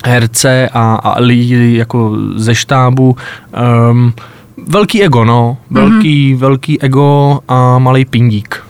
herce 0.05 0.69
a, 0.73 0.95
a 0.95 1.19
lidi 1.19 1.77
jako 1.77 2.17
ze 2.35 2.55
štábu. 2.55 3.15
Um, 3.91 4.13
Velký 4.67 5.03
ego, 5.03 5.25
no. 5.25 5.57
Velký, 5.69 6.33
mm-hmm. 6.33 6.37
velký 6.37 6.81
ego 6.81 7.39
a 7.47 7.79
malý 7.79 8.05
pindík. 8.05 8.63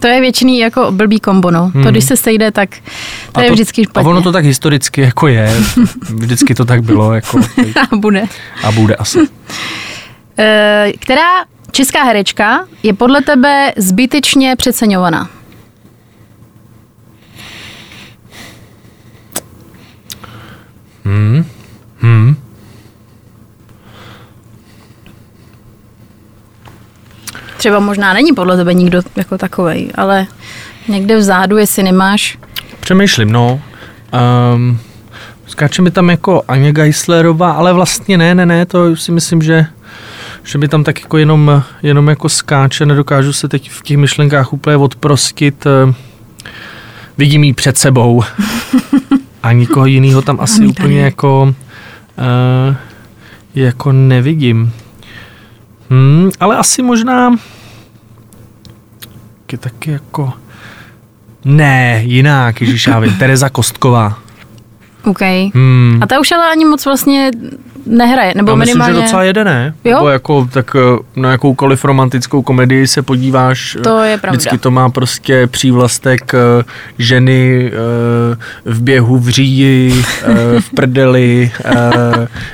To 0.00 0.06
je 0.06 0.20
většiný 0.20 0.58
jako 0.58 0.92
blbý 0.92 1.20
kombo, 1.20 1.50
no. 1.50 1.70
Hmm. 1.74 1.84
To, 1.84 1.90
když 1.90 2.04
se 2.04 2.16
sejde, 2.16 2.50
tak 2.50 2.68
to 3.32 3.40
A 3.40 3.42
je 3.42 3.50
vždycky 3.50 3.84
špatně. 3.84 4.06
A 4.06 4.10
ono 4.10 4.22
to 4.22 4.32
tak 4.32 4.44
historicky 4.44 5.00
jako 5.00 5.28
je. 5.28 5.56
Vždycky 6.14 6.54
to 6.54 6.64
tak 6.64 6.82
bylo. 6.82 7.14
Jako, 7.14 7.40
a 7.92 7.96
bude. 7.96 8.24
a 8.62 8.72
bude 8.72 8.94
asi. 8.94 9.18
Eh, 10.40 10.92
Která 11.00 11.44
česká 11.70 12.02
herečka 12.02 12.66
je 12.82 12.92
podle 12.92 13.22
tebe 13.22 13.72
zbytečně 13.76 14.56
přeceňovaná? 14.56 15.28
Hmm. 21.08 21.44
Hmm. 22.00 22.36
Třeba 27.56 27.80
možná 27.80 28.12
není 28.12 28.32
podle 28.32 28.56
tebe 28.56 28.74
nikdo 28.74 29.00
jako 29.16 29.38
takovej, 29.38 29.90
ale 29.94 30.26
někde 30.88 31.16
vzadu, 31.16 31.56
jestli 31.56 31.82
nemáš. 31.82 32.38
Přemýšlím, 32.80 33.32
no. 33.32 33.60
Um, 34.54 34.78
skáče 35.46 35.82
mi 35.82 35.90
tam 35.90 36.10
jako 36.10 36.42
Aně 36.48 36.72
Geislerová, 36.72 37.52
ale 37.52 37.72
vlastně 37.72 38.18
ne, 38.18 38.34
ne, 38.34 38.46
ne, 38.46 38.66
to 38.66 38.96
si 38.96 39.12
myslím, 39.12 39.42
že 39.42 39.66
že 40.44 40.58
mi 40.58 40.68
tam 40.68 40.84
tak 40.84 41.00
jako 41.00 41.18
jenom, 41.18 41.62
jenom 41.82 42.08
jako 42.08 42.28
skáče, 42.28 42.86
nedokážu 42.86 43.32
se 43.32 43.48
teď 43.48 43.70
v 43.70 43.82
těch 43.82 43.96
myšlenkách 43.96 44.52
úplně 44.52 44.76
odprostit. 44.76 45.66
Eh, 45.66 45.94
Vidím 47.18 47.44
ji 47.44 47.52
před 47.52 47.78
sebou 47.78 48.22
a 49.42 49.52
nikoho 49.52 49.86
jiného 49.86 50.22
tam 50.22 50.40
asi 50.40 50.62
ji 50.62 50.68
úplně 50.68 50.94
tady. 50.94 51.04
jako, 51.04 51.54
uh, 52.18 52.76
jako 53.54 53.92
nevidím. 53.92 54.72
Hmm, 55.90 56.30
ale 56.40 56.56
asi 56.56 56.82
možná 56.82 57.36
je 59.52 59.58
taky 59.58 59.90
jako 59.90 60.32
ne, 61.44 62.02
jinak, 62.04 62.60
ježiš, 62.60 62.86
já 62.86 62.98
vím, 62.98 63.12
Tereza 63.18 63.48
Kostková. 63.48 64.18
OK. 65.04 65.20
Hmm. 65.54 65.98
A 66.02 66.06
ta 66.06 66.20
už 66.20 66.32
ale 66.32 66.50
ani 66.50 66.64
moc 66.64 66.84
vlastně 66.84 67.30
nehraje, 67.88 68.32
nebo 68.36 68.50
Já 68.50 68.56
myslím, 68.56 68.78
minimálně... 68.78 68.94
že 68.94 69.00
docela 69.00 69.22
jede, 69.22 69.44
ne? 69.44 69.74
Jo? 69.84 69.94
Nebo 69.96 70.08
jako, 70.08 70.48
tak 70.52 70.76
eh, 70.78 71.20
na 71.20 71.30
jakoukoliv 71.30 71.84
romantickou 71.84 72.42
komedii 72.42 72.86
se 72.86 73.02
podíváš. 73.02 73.76
eh, 73.80 73.82
To 73.82 74.02
je 74.02 74.18
pravda. 74.18 74.36
Vždycky 74.36 74.58
to 74.58 74.70
má 74.70 74.90
prostě 74.90 75.46
přívlastek 75.46 76.34
eh, 76.34 76.64
ženy 76.98 77.72
v 78.64 78.82
běhu 78.82 79.18
v 79.18 79.28
říji, 79.28 80.04
v 80.60 80.70
prdeli, 80.74 81.50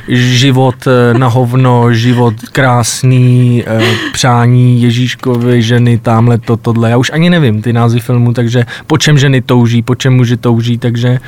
život 0.09 0.75
na 1.13 1.27
hovno, 1.29 1.93
život 1.95 2.35
krásný, 2.53 3.65
přání 4.13 4.83
Ježíškovi, 4.83 5.63
ženy, 5.63 5.99
tamhle 5.99 6.39
to, 6.39 6.57
tohle. 6.57 6.91
Já 6.91 6.97
už 6.97 7.11
ani 7.15 7.31
nevím 7.31 7.63
ty 7.63 7.73
názvy 7.73 8.01
filmů, 8.01 8.33
takže 8.33 8.65
po 8.87 8.99
čem 8.99 9.19
ženy 9.19 9.41
touží, 9.43 9.83
po 9.83 9.95
čem 9.95 10.15
muži 10.17 10.37
touží, 10.37 10.79
takže... 10.79 11.19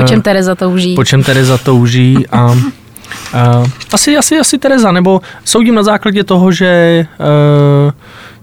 Po 0.00 0.06
čem 0.08 0.22
Tereza 0.22 0.54
touží? 0.54 0.94
po 0.94 1.04
čem 1.04 1.22
Tereza 1.22 1.58
touží 1.58 2.26
a 2.32 2.54
uh, 3.34 3.66
asi, 3.92 4.16
asi, 4.16 4.38
asi 4.38 4.58
Tereza, 4.58 4.92
nebo 4.92 5.20
soudím 5.44 5.74
na 5.74 5.82
základě 5.82 6.24
toho, 6.24 6.52
že 6.52 7.06
uh, 7.18 7.92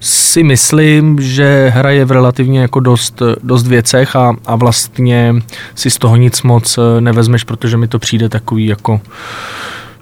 si 0.01 0.43
myslím, 0.43 1.21
že 1.21 1.71
hraje 1.75 2.05
v 2.05 2.11
relativně 2.11 2.61
jako 2.61 2.79
dost, 2.79 3.21
dost 3.43 3.67
věcech 3.67 4.15
a, 4.15 4.35
a 4.45 4.55
vlastně 4.55 5.35
si 5.75 5.89
z 5.89 5.97
toho 5.97 6.15
nic 6.15 6.41
moc 6.41 6.77
eh, 6.77 7.01
nevezmeš, 7.01 7.43
protože 7.43 7.77
mi 7.77 7.87
to 7.87 7.99
přijde 7.99 8.29
takový 8.29 8.65
jako 8.65 9.01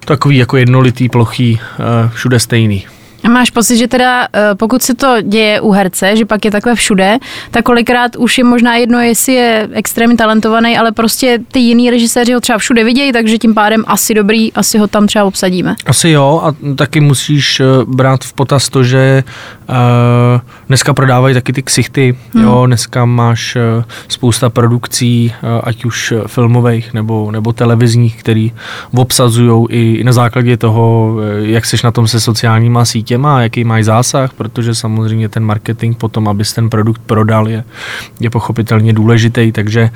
takový 0.05 0.37
jako 0.37 0.57
jednolitý, 0.57 1.09
plochý, 1.09 1.53
uh, 1.53 2.09
všude 2.11 2.39
stejný. 2.39 2.85
A 3.23 3.29
Máš 3.29 3.49
pocit, 3.49 3.77
že 3.77 3.87
teda 3.87 4.27
eh, 4.33 4.55
pokud 4.55 4.81
se 4.81 4.93
to 4.93 5.15
děje 5.21 5.61
u 5.61 5.71
herce, 5.71 6.15
že 6.15 6.25
pak 6.25 6.45
je 6.45 6.51
takhle 6.51 6.75
všude, 6.75 7.17
tak 7.51 7.65
kolikrát 7.65 8.15
už 8.15 8.37
je 8.37 8.43
možná 8.43 8.75
jedno, 8.75 8.99
jestli 8.99 9.33
je 9.33 9.69
extrémně 9.71 10.17
talentovaný, 10.17 10.77
ale 10.77 10.91
prostě 10.91 11.39
ty 11.51 11.59
jiný 11.59 11.89
režiséři 11.89 12.33
ho 12.33 12.39
třeba 12.39 12.57
všude 12.57 12.83
vidějí, 12.83 13.11
takže 13.11 13.37
tím 13.37 13.53
pádem 13.53 13.83
asi 13.87 14.13
dobrý, 14.13 14.53
asi 14.53 14.77
ho 14.77 14.87
tam 14.87 15.07
třeba 15.07 15.25
obsadíme. 15.25 15.75
Asi 15.85 16.09
jo 16.09 16.41
a 16.43 16.75
taky 16.75 16.99
musíš 16.99 17.59
eh, 17.59 17.63
brát 17.85 18.23
v 18.23 18.33
potaz 18.33 18.69
to, 18.69 18.83
že 18.83 19.23
uh, 19.69 20.41
dneska 20.67 20.93
prodávají 20.93 21.33
taky 21.33 21.53
ty 21.53 21.63
ksichty, 21.63 22.15
hmm. 22.33 22.43
jo, 22.43 22.65
dneska 22.65 23.05
máš 23.05 23.55
uh, 23.55 23.83
spousta 24.07 24.49
produkcí, 24.49 25.33
uh, 25.43 25.49
ať 25.63 25.85
už 25.85 26.13
filmových 26.27 26.93
nebo, 26.93 27.31
nebo 27.31 27.53
televizních, 27.53 28.19
který 28.19 28.51
obsazují 28.95 29.65
i, 29.69 29.93
i 29.93 30.03
na 30.03 30.11
základě 30.11 30.57
toho, 30.57 31.15
jak 31.39 31.65
seš 31.65 31.83
na 31.83 31.91
tom 31.91 32.07
se 32.07 32.19
sociálníma 32.19 32.85
sítěma, 32.85 33.41
jaký 33.41 33.63
mají 33.63 33.83
zásah, 33.83 34.33
protože 34.33 34.75
samozřejmě 34.75 35.29
ten 35.29 35.43
marketing 35.43 35.97
potom, 35.97 36.27
abys 36.27 36.53
ten 36.53 36.69
produkt 36.69 37.01
prodal, 37.05 37.47
je, 37.47 37.63
je 38.19 38.29
pochopitelně 38.29 38.93
důležitý, 38.93 39.51
takže 39.51 39.89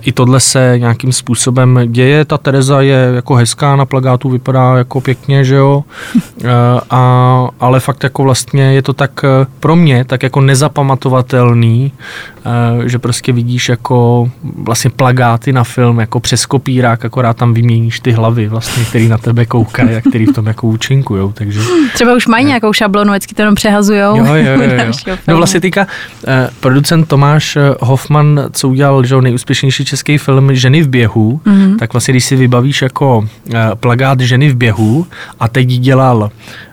i 0.00 0.12
tohle 0.12 0.40
se 0.40 0.74
nějakým 0.78 1.12
způsobem 1.12 1.80
děje. 1.86 2.24
Ta 2.24 2.38
Tereza 2.38 2.80
je 2.80 3.12
jako 3.14 3.34
hezká 3.34 3.76
na 3.76 3.86
plagátu, 3.86 4.30
vypadá 4.30 4.76
jako 4.76 5.00
pěkně, 5.00 5.44
že 5.44 5.54
jo, 5.54 5.84
a, 6.90 7.48
ale 7.60 7.80
fakt 7.80 8.02
jako 8.04 8.22
vlastně 8.22 8.62
je 8.62 8.82
to 8.82 8.92
tak 8.92 9.03
uh, 9.22 9.28
pro 9.60 9.76
mě 9.76 10.04
tak 10.04 10.22
jako 10.22 10.40
nezapamatovatelný, 10.40 11.92
uh, 12.46 12.84
že 12.86 12.98
prostě 12.98 13.32
vidíš 13.32 13.68
jako 13.68 14.30
vlastně 14.62 14.90
plagáty 14.90 15.52
na 15.52 15.64
film 15.64 15.98
jako 15.98 16.20
přes 16.20 16.46
kopírák, 16.46 17.04
akorát 17.04 17.36
tam 17.36 17.54
vyměníš 17.54 18.00
ty 18.00 18.12
hlavy 18.12 18.48
vlastně, 18.48 18.84
který 18.84 19.08
na 19.08 19.18
tebe 19.18 19.46
koukají 19.46 19.96
a 19.96 20.00
který 20.00 20.26
v 20.26 20.32
tom 20.32 20.46
jako 20.46 20.66
účinkujou, 20.66 21.32
takže 21.32 21.60
Třeba 21.94 22.14
už 22.14 22.26
mají 22.26 22.44
nějakou 22.46 22.72
šablonu, 22.72 23.10
vždycky 23.10 23.34
to 23.34 23.42
jenom 23.42 23.54
přehazujou. 23.54 24.16
Jo, 24.16 24.24
jo, 24.24 24.34
jo, 24.34 24.94
jo. 25.06 25.16
No 25.28 25.36
vlastně 25.36 25.60
teďka 25.60 25.86
eh, 26.26 26.50
producent 26.60 27.08
Tomáš 27.08 27.56
eh, 27.56 27.60
Hoffman, 27.80 28.40
co 28.52 28.68
udělal 28.68 29.04
že, 29.04 29.20
nejúspěšnější 29.20 29.84
český 29.84 30.18
film 30.18 30.54
Ženy 30.54 30.82
v 30.82 30.88
běhu, 30.88 31.40
Mhm. 31.44 31.56
mm-hmm. 31.56 31.78
tak 31.78 31.92
vlastně 31.92 32.12
když 32.12 32.24
si 32.24 32.36
vybavíš 32.36 32.82
jako 32.82 33.28
eh, 33.54 33.70
plagát 33.74 34.20
Ženy 34.20 34.48
v 34.50 34.56
běhu 34.56 35.06
a 35.40 35.48
teď 35.48 35.66
dělal 35.66 36.30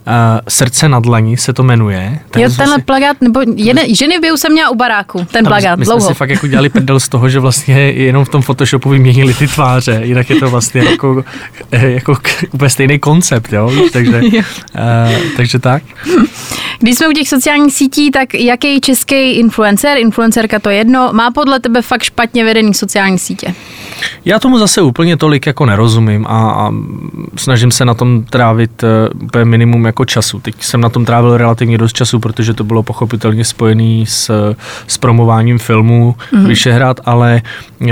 eh, 0.08 0.42
Srdce 0.48 0.90
na 0.90 1.00
dlani, 1.00 1.38
se 1.38 1.54
to 1.54 1.64
jmenuje. 1.64 2.20
tak 2.32 2.42
Jo, 2.44 2.50
tenhle 2.58 2.76
si- 2.76 2.82
plagát, 2.82 3.18
nebo 3.22 3.42
jene, 3.56 3.82
ženy 3.96 4.20
v 4.20 4.38
jsem 4.38 4.52
měla 4.52 4.70
u 4.70 4.76
baráku, 4.76 5.26
ten 5.32 5.46
plagát, 5.46 5.78
my, 5.78 5.82
my 5.82 5.86
dlouho. 5.86 6.02
jsme 6.02 6.08
si 6.08 6.14
fakt 6.18 6.30
jako 6.30 6.48
dělali 6.48 6.70
prdel 6.70 7.00
z 7.00 7.10
toho, 7.10 7.30
že 7.30 7.40
vlastně 7.40 7.76
jenom 7.80 8.26
v 8.26 8.30
tom 8.30 8.42
Photoshopu 8.42 8.90
vyměnili 8.90 9.34
ty 9.34 9.48
tváře, 9.48 10.02
jinak 10.04 10.30
je 10.30 10.36
to 10.36 10.50
vlastně 10.50 10.82
jako, 10.84 11.24
eh, 11.72 11.90
jako 11.92 12.18
úplně 12.54 12.70
stejný 12.70 13.00
koncept, 13.00 13.54
jo, 13.54 13.72
takže, 13.94 14.22
Jo. 14.32 14.42
eh, 14.76 15.20
takže 15.38 15.60
tak. 15.60 15.84
Když 16.80 16.96
jsme 16.98 17.08
u 17.08 17.12
těch 17.12 17.28
sociálních 17.30 17.74
sítí, 17.74 18.12
tak 18.12 18.34
jaký 18.34 18.82
český 18.82 19.32
influencer, 19.32 19.98
influencerka 19.98 20.60
to 20.60 20.70
jedno, 20.70 21.10
má 21.14 21.32
podle 21.32 21.60
tebe 21.60 21.82
fakt 21.82 22.04
špatně 22.04 22.44
vedený 22.46 22.74
sociální 22.74 23.20
sítě? 23.20 23.54
Já 24.26 24.40
tomu 24.40 24.60
zase 24.60 24.82
úplně 24.82 25.18
tolik 25.18 25.48
jako 25.48 25.66
nerozumím 25.66 26.26
a, 26.28 26.52
a 26.52 26.72
snažím 27.36 27.72
se 27.72 27.86
na 27.86 27.94
tom 27.94 28.24
trávit 28.24 28.84
uh, 28.84 28.90
úplně 29.26 29.46
minimum 29.46 29.86
jako 29.86 30.01
času. 30.06 30.40
Teď 30.40 30.64
jsem 30.64 30.82
na 30.82 30.90
tom 30.90 31.06
trávil 31.06 31.38
relativně 31.38 31.78
dost 31.78 31.94
času, 31.94 32.20
protože 32.20 32.54
to 32.54 32.64
bylo 32.64 32.84
pochopitelně 32.84 33.46
spojený 33.46 34.06
s, 34.06 34.56
s 34.88 34.98
promováním 34.98 35.60
filmu 35.60 36.16
mm-hmm. 36.34 36.48
Vyšehrad, 36.48 37.00
ale 37.06 37.42
uh, 37.82 37.90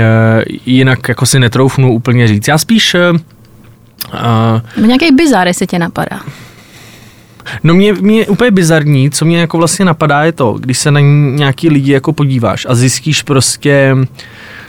jinak 0.66 1.08
jako 1.08 1.26
si 1.26 1.38
netroufnu 1.40 1.92
úplně 1.92 2.28
říct. 2.28 2.48
Já 2.48 2.58
spíš 2.58 2.94
uh, 2.94 3.00
Nebo 4.76 4.86
nějaký 4.86 5.14
bizar, 5.14 5.46
jestli 5.46 5.66
tě 5.66 5.78
napadá. 5.78 6.20
No 7.62 7.74
mě, 7.74 7.92
mě 7.92 8.26
úplně 8.26 8.50
bizarní, 8.50 9.10
co 9.10 9.24
mě 9.24 9.40
jako 9.40 9.58
vlastně 9.58 9.84
napadá 9.84 10.24
je 10.24 10.32
to, 10.32 10.52
když 10.52 10.78
se 10.78 10.90
na 10.90 11.00
nějaký 11.00 11.68
lidi 11.68 11.92
jako 11.92 12.12
podíváš 12.12 12.66
a 12.68 12.74
zjistíš 12.74 13.22
prostě 13.22 13.96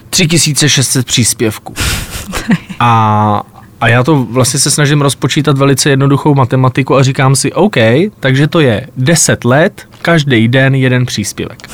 3600 0.10 1.06
příspěvků. 1.06 1.74
A, 2.80 3.44
a 3.82 3.88
já 3.88 4.04
to 4.04 4.16
vlastně 4.24 4.60
se 4.60 4.72
snažím 4.72 5.02
rozpočítat 5.02 5.58
velice 5.58 5.90
jednoduchou 5.90 6.36
matematiku 6.36 6.96
a 6.96 7.04
říkám 7.04 7.36
si, 7.36 7.54
OK, 7.54 7.76
takže 8.20 8.48
to 8.48 8.60
je 8.60 8.88
10 8.98 9.46
let, 9.46 9.82
každý 10.02 10.48
den 10.48 10.76
jeden 10.76 11.06
příspěvek. 11.06 11.70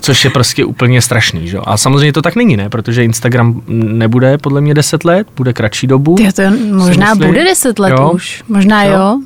Což 0.00 0.24
je 0.24 0.30
prostě 0.30 0.64
úplně 0.64 1.02
strašný, 1.02 1.48
že? 1.48 1.56
jo? 1.56 1.62
A 1.66 1.76
samozřejmě 1.76 2.12
to 2.12 2.22
tak 2.22 2.36
není, 2.36 2.56
ne? 2.56 2.68
Protože 2.68 3.04
Instagram 3.04 3.62
nebude 3.68 4.38
podle 4.38 4.60
mě 4.60 4.74
10 4.74 5.04
let, 5.04 5.26
bude 5.36 5.52
kratší 5.52 5.86
dobu. 5.86 6.14
Ty, 6.14 6.32
to 6.32 6.42
možná 6.72 7.14
bude 7.14 7.44
deset 7.44 7.78
let 7.78 7.90
Jo. 7.98 8.10
už, 8.14 8.42
možná 8.48 8.84
jo. 8.84 8.92
Jo. 8.92 9.20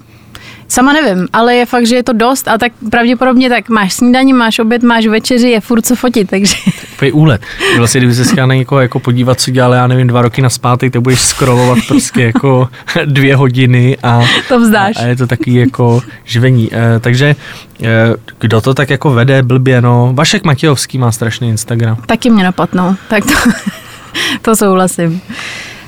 Sama 0.74 0.92
nevím, 0.92 1.28
ale 1.32 1.54
je 1.54 1.66
fakt, 1.66 1.86
že 1.86 1.94
je 1.94 2.02
to 2.02 2.12
dost 2.12 2.48
a 2.48 2.58
tak 2.58 2.72
pravděpodobně 2.90 3.48
tak 3.48 3.68
máš 3.68 3.92
snídaní, 3.92 4.32
máš 4.32 4.58
oběd, 4.58 4.82
máš 4.82 5.06
večeři, 5.06 5.48
je 5.48 5.60
furt 5.60 5.82
co 5.82 5.96
fotit, 5.96 6.30
takže 6.30 6.56
Úplně 6.94 7.12
úlet. 7.12 7.42
Vlastně, 7.78 8.00
kdyby 8.00 8.14
se 8.14 8.24
chtěla 8.24 8.46
na 8.46 8.54
někoho 8.54 8.80
jako 8.80 9.00
podívat, 9.00 9.40
co 9.40 9.50
dělal, 9.50 9.72
já 9.72 9.86
nevím, 9.86 10.06
dva 10.06 10.22
roky 10.22 10.42
na 10.42 10.50
zpátek, 10.50 10.92
tak 10.92 11.02
budeš 11.02 11.20
scrollovat 11.20 11.78
prostě 11.88 12.22
jako 12.22 12.68
dvě 13.04 13.36
hodiny 13.36 13.96
a, 14.02 14.22
to 14.48 14.60
vzdáš. 14.60 14.96
a 14.96 15.02
je 15.02 15.16
to 15.16 15.26
takový 15.26 15.54
jako 15.54 16.00
živení. 16.24 16.70
E, 16.74 17.00
takže 17.00 17.36
e, 17.82 18.14
kdo 18.38 18.60
to 18.60 18.74
tak 18.74 18.90
jako 18.90 19.10
vede 19.10 19.42
blbě, 19.42 19.80
no, 19.80 20.10
Vašek 20.14 20.44
Matějovský 20.44 20.98
má 20.98 21.12
strašný 21.12 21.48
Instagram. 21.48 21.96
Taky 22.06 22.30
mě 22.30 22.44
napadnou, 22.44 22.94
tak 23.08 23.24
to, 23.24 23.50
to 24.42 24.56
souhlasím. 24.56 25.20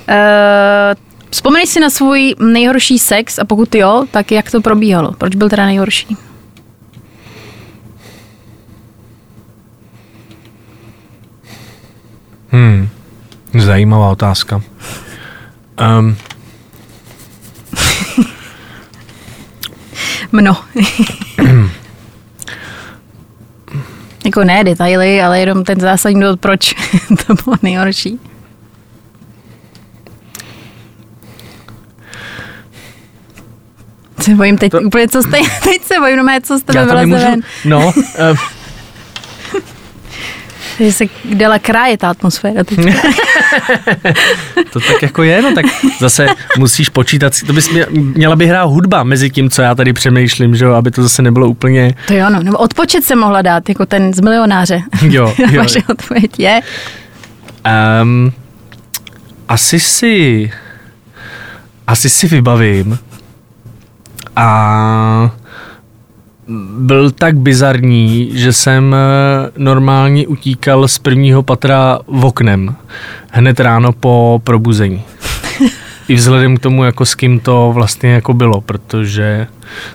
Uh, 0.08 1.05
Vzpomeneš 1.36 1.68
si 1.68 1.80
na 1.80 1.90
svůj 1.90 2.34
nejhorší 2.38 2.98
sex 2.98 3.38
a 3.38 3.44
pokud 3.44 3.74
jo, 3.74 4.04
tak 4.10 4.32
jak 4.32 4.50
to 4.50 4.60
probíhalo? 4.60 5.12
Proč 5.12 5.34
byl 5.34 5.48
teda 5.48 5.66
nejhorší? 5.66 6.16
Hmm. 12.48 12.88
Zajímavá 13.58 14.10
otázka. 14.10 14.62
Um, 15.98 16.16
Mno. 20.32 20.56
jako 24.24 24.44
ne 24.44 24.64
detaily, 24.64 25.22
ale 25.22 25.40
jenom 25.40 25.64
ten 25.64 25.80
zásadní 25.80 26.20
důvod, 26.20 26.40
proč 26.40 26.74
to 27.26 27.34
bylo 27.44 27.56
nejhorší. 27.62 28.20
Se 34.20 34.34
bojím 34.34 34.58
teď 34.58 34.72
to... 34.72 34.80
úplně, 34.80 35.08
co 35.08 35.22
jste, 35.22 35.38
teď 35.64 35.82
se 35.82 35.94
bojím, 35.98 36.16
no 36.16 36.24
co 36.42 36.58
jste 36.58 36.78
já 36.78 36.82
to 36.82 36.88
vyleze 36.88 37.06
nemůžu, 37.06 37.24
ven. 37.30 37.40
no, 37.64 37.86
uh, 38.30 38.38
Takže 40.78 40.92
se 40.92 41.04
dala 41.24 41.58
kráje 41.58 41.98
ta 41.98 42.10
atmosféra 42.10 42.64
teď. 42.64 42.78
to 44.72 44.80
tak 44.80 45.02
jako 45.02 45.22
je, 45.22 45.42
no 45.42 45.54
tak 45.54 45.64
zase 46.00 46.26
musíš 46.58 46.88
počítat, 46.88 47.32
to 47.46 47.52
bys 47.52 47.70
mě, 47.70 47.86
měla 47.90 48.36
by 48.36 48.46
hrát 48.46 48.64
hudba 48.64 49.02
mezi 49.02 49.30
tím, 49.30 49.50
co 49.50 49.62
já 49.62 49.74
tady 49.74 49.92
přemýšlím, 49.92 50.56
že 50.56 50.64
jo, 50.64 50.72
aby 50.72 50.90
to 50.90 51.02
zase 51.02 51.22
nebylo 51.22 51.48
úplně, 51.48 51.94
To 52.06 52.14
jo, 52.14 52.30
no, 52.30 52.42
nebo 52.42 52.58
odpočet 52.58 53.04
se 53.04 53.16
mohla 53.16 53.42
dát, 53.42 53.68
jako 53.68 53.86
ten 53.86 54.14
z 54.14 54.20
milionáře. 54.20 54.82
jo, 55.02 55.34
jo. 55.50 55.62
Vaše 55.62 55.78
odpověď 55.88 56.30
je, 56.38 56.62
Um, 58.02 58.32
asi 59.48 59.80
si, 59.80 60.50
asi 61.86 62.10
si 62.10 62.28
vybavím 62.28 62.98
a 64.36 65.30
byl 66.78 67.10
tak 67.10 67.36
bizarní, 67.36 68.30
že 68.32 68.52
jsem 68.52 68.94
eh, 68.94 69.50
normálně 69.56 70.26
utíkal 70.26 70.88
z 70.88 70.98
prvního 70.98 71.42
patra 71.42 71.98
v 72.06 72.24
oknem 72.24 72.74
hned 73.30 73.60
ráno 73.60 73.92
po 73.92 74.40
probuzení. 74.44 75.02
I 76.08 76.14
vzhledem 76.14 76.56
k 76.56 76.60
tomu, 76.60 76.84
jako 76.84 77.06
s 77.06 77.14
kým 77.14 77.40
to 77.40 77.70
vlastně 77.74 78.10
jako 78.10 78.34
bylo, 78.34 78.60
protože 78.60 79.46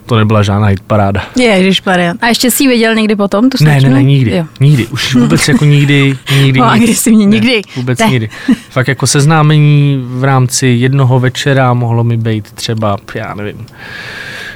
to 0.05 0.17
nebyla 0.17 0.43
žádná 0.43 0.67
hit 0.67 0.79
paráda. 0.87 1.23
Ježiš 1.35 1.81
A 2.21 2.27
ještě 2.27 2.51
jsi 2.51 2.63
ji 2.63 2.69
viděl 2.69 2.95
někdy 2.95 3.15
potom, 3.15 3.49
tu 3.49 3.63
Ne, 3.63 3.81
ne, 3.81 3.89
ne, 3.89 4.03
nikdy. 4.03 4.31
Jo. 4.35 4.45
Nikdy. 4.59 4.87
Už 4.87 5.15
vůbec 5.15 5.47
jako 5.47 5.65
nikdy, 5.65 6.17
nikdy. 6.41 6.59
No, 6.59 6.71
agresivně, 6.71 7.27
Ne, 7.27 7.31
nikdy. 7.35 7.61
Vůbec 7.75 7.99
Ne. 7.99 8.07
nikdy. 8.07 8.29
Fakt 8.69 8.87
jako 8.87 9.07
seznámení 9.07 10.01
v 10.05 10.23
rámci 10.23 10.67
jednoho 10.67 11.19
večera 11.19 11.73
mohlo 11.73 12.03
mi 12.03 12.17
být 12.17 12.51
třeba, 12.51 12.97
já 13.15 13.33
nevím, 13.33 13.65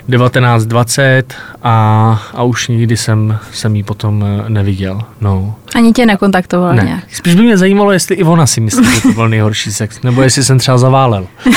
19.20 0.09 1.23
a, 1.63 2.23
a 2.33 2.43
už 2.43 2.67
nikdy 2.67 2.97
jsem, 2.97 3.37
jsem 3.51 3.75
jí 3.75 3.83
potom 3.83 4.23
eh, 4.45 4.49
neviděl. 4.49 5.01
No. 5.21 5.55
Ani 5.75 5.91
tě 5.93 6.05
nekontaktoval 6.05 6.73
Ne. 6.75 6.83
nějak. 6.83 7.03
Spíš 7.11 7.35
by 7.35 7.41
mě 7.41 7.57
zajímalo, 7.57 7.91
jestli 7.91 8.15
i 8.15 8.23
ona 8.23 8.45
si 8.47 8.61
myslí, 8.61 8.85
že 8.95 9.01
to 9.01 9.11
byl 9.11 9.29
nejhorší 9.29 9.71
sex, 9.73 10.01
nebo 10.01 10.21
jestli 10.21 10.43
jsem 10.43 10.59
třeba 10.59 10.77
zaválel. 10.77 11.27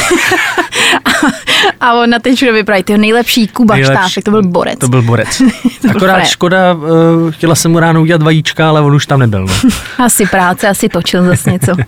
A 1.80 1.92
on 1.94 2.10
na 2.10 2.18
teď 2.18 2.36
všude 2.36 2.52
vypráví, 2.52 2.82
ty 2.82 2.98
nejlepší 2.98 3.48
Kuba 3.48 3.74
Nejlepší- 3.74 3.92
Štáfek, 4.10 4.24
to 4.24 4.30
byl 4.30 4.42
borec. 4.42 4.78
To 4.78 4.88
byl 4.88 5.02
borec. 5.02 5.42
byl 5.82 5.90
Akorát 5.90 6.12
frajer. 6.12 6.26
škoda, 6.28 6.72
uh, 6.74 7.30
chtěla 7.30 7.54
jsem 7.54 7.70
mu 7.72 7.78
ráno 7.78 8.00
udělat 8.02 8.22
vajíčka, 8.22 8.68
ale 8.68 8.80
on 8.80 8.94
už 8.94 9.06
tam 9.06 9.20
nebyl. 9.20 9.46
No. 9.46 9.54
Asi 10.04 10.26
práce, 10.26 10.68
asi 10.68 10.88
točil 10.88 11.22
zase 11.26 11.50
něco. 11.52 11.72
uh, 11.72 11.78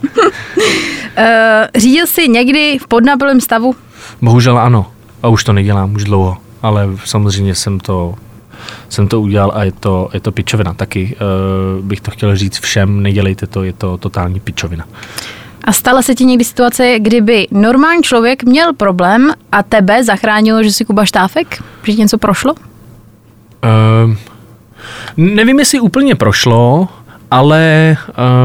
řídil 1.76 2.06
jsi 2.06 2.28
někdy 2.28 2.78
v 2.82 2.86
podnapilém 2.88 3.40
stavu? 3.40 3.74
Bohužel 4.22 4.58
ano. 4.58 4.86
A 5.22 5.28
už 5.28 5.44
to 5.44 5.52
nedělám 5.52 5.94
už 5.94 6.04
dlouho. 6.04 6.36
Ale 6.62 6.88
samozřejmě 7.04 7.54
jsem 7.54 7.80
to, 7.80 8.14
jsem 8.88 9.08
to 9.08 9.20
udělal 9.20 9.52
a 9.54 9.64
je 9.64 9.72
to, 9.72 10.08
je 10.12 10.20
to 10.20 10.32
pičovina. 10.32 10.74
Taky 10.74 11.16
uh, 11.16 11.84
bych 11.84 12.00
to 12.00 12.10
chtěl 12.10 12.36
říct 12.36 12.58
všem, 12.58 13.02
nedělejte 13.02 13.46
to, 13.46 13.62
je 13.62 13.72
to 13.72 13.96
totální 13.96 14.40
pičovina. 14.40 14.84
A 15.64 15.72
stala 15.72 16.02
se 16.02 16.14
ti 16.14 16.24
někdy 16.24 16.44
situace, 16.44 16.94
kdyby 16.98 17.48
normální 17.50 18.02
člověk 18.02 18.44
měl 18.44 18.72
problém 18.72 19.32
a 19.52 19.62
tebe 19.62 20.04
zachránilo, 20.04 20.62
že 20.62 20.72
jsi 20.72 20.84
Kuba 20.84 21.04
Štáfek? 21.04 21.62
Že 21.82 21.92
ti 21.92 22.00
něco 22.00 22.18
prošlo? 22.18 22.54
Uh, 22.54 24.14
nevím, 25.16 25.58
jestli 25.58 25.80
úplně 25.80 26.14
prošlo, 26.14 26.88
ale 27.30 27.96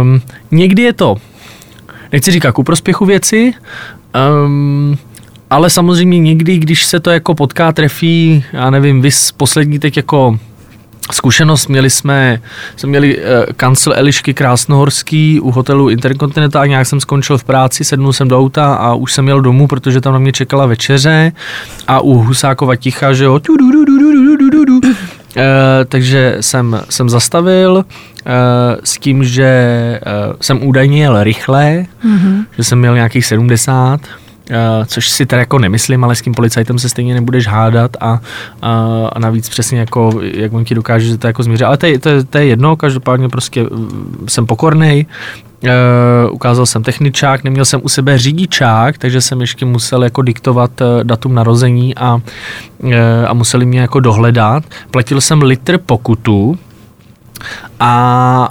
um, 0.02 0.22
někdy 0.52 0.82
je 0.82 0.94
to, 0.94 1.16
nechci 2.12 2.32
říkat 2.32 2.52
ku 2.52 2.64
prospěchu 2.64 3.06
věci, 3.06 3.54
um, 4.46 4.98
ale 5.50 5.70
samozřejmě 5.70 6.20
někdy, 6.20 6.58
když 6.58 6.86
se 6.86 7.00
to 7.00 7.10
jako 7.10 7.36
potká, 7.36 7.72
trefí, 7.72 8.44
já 8.54 8.70
nevím, 8.70 9.02
vy 9.02 9.10
poslední 9.38 9.80
teď 9.80 9.98
jako 9.98 10.40
zkušenost 11.12 11.68
měli 11.68 11.90
jsme, 11.90 12.42
jsme 12.76 12.90
měli 12.90 13.20
eh, 13.20 13.46
kancel 13.58 13.94
Elišky 13.96 14.34
Krásnohorský 14.34 15.40
u 15.40 15.52
hotelu 15.52 15.90
Interkontinentál, 15.90 16.68
nějak 16.68 16.88
jsem 16.88 17.00
skončil 17.00 17.38
v 17.38 17.44
práci, 17.44 17.84
sednul 17.84 18.14
jsem 18.14 18.28
do 18.28 18.40
auta 18.40 18.76
a 18.76 18.94
už 18.94 19.14
jsem 19.14 19.28
jel 19.28 19.42
domů, 19.42 19.68
protože 19.68 20.02
tam 20.02 20.14
na 20.14 20.20
mě 20.20 20.32
čekala 20.32 20.66
večeře. 20.66 21.32
A 21.88 22.00
u 22.00 22.14
Husákova 22.14 22.76
ticha, 22.76 23.14
že 23.14 23.24
jo, 23.24 23.40
takže 25.88 26.38
jsem, 26.40 26.82
jsem 26.90 27.10
zastavil 27.10 27.86
e, 28.26 28.34
s 28.84 28.98
tím, 28.98 29.24
že 29.24 29.46
e, 29.46 30.02
jsem 30.42 30.68
údajně 30.68 31.02
jel 31.02 31.24
rychle, 31.24 31.86
mm-hmm. 32.06 32.46
že 32.58 32.64
jsem 32.64 32.80
měl 32.80 32.96
nějakých 32.96 33.26
70 33.26 34.02
což 34.86 35.10
si 35.10 35.26
teda 35.26 35.40
jako 35.40 35.60
nemyslím, 35.60 36.04
ale 36.04 36.16
s 36.16 36.22
tím 36.22 36.34
policajtem 36.34 36.80
se 36.80 36.90
stejně 36.90 37.14
nebudeš 37.14 37.48
hádat 37.48 37.98
a, 38.00 38.20
a, 38.62 39.10
a 39.14 39.20
navíc 39.20 39.50
přesně 39.50 39.80
jako, 39.80 40.20
jak 40.22 40.54
on 40.54 40.66
ti 40.66 40.76
dokáže, 40.76 41.08
že 41.08 41.18
to 41.18 41.28
jako 41.28 41.44
změří. 41.44 41.64
Ale 41.64 41.78
to 41.78 41.86
je, 41.86 42.00
to, 42.00 42.10
je, 42.10 42.24
to 42.24 42.38
je 42.38 42.46
jedno, 42.46 42.76
každopádně 42.76 43.30
prostě 43.30 43.64
mm, 43.64 44.26
jsem 44.28 44.46
pokornej, 44.46 45.06
Uh, 45.64 46.34
ukázal 46.34 46.66
jsem 46.66 46.84
techničák, 46.84 47.44
neměl 47.44 47.66
jsem 47.66 47.82
u 47.84 47.90
sebe 47.90 48.18
řidičák, 48.18 48.98
takže 48.98 49.22
jsem 49.22 49.42
ještě 49.42 49.66
musel 49.66 50.04
jako 50.04 50.22
diktovat 50.22 50.82
uh, 50.82 51.04
datum 51.04 51.36
narození 51.36 51.96
a, 51.96 52.16
uh, 52.16 52.94
a 53.28 53.34
museli 53.34 53.66
mě 53.66 53.80
jako 53.80 54.00
dohledat. 54.00 54.64
Platil 54.92 55.22
jsem 55.22 55.42
litr 55.42 55.78
pokutu 55.78 56.58
a 57.80 58.50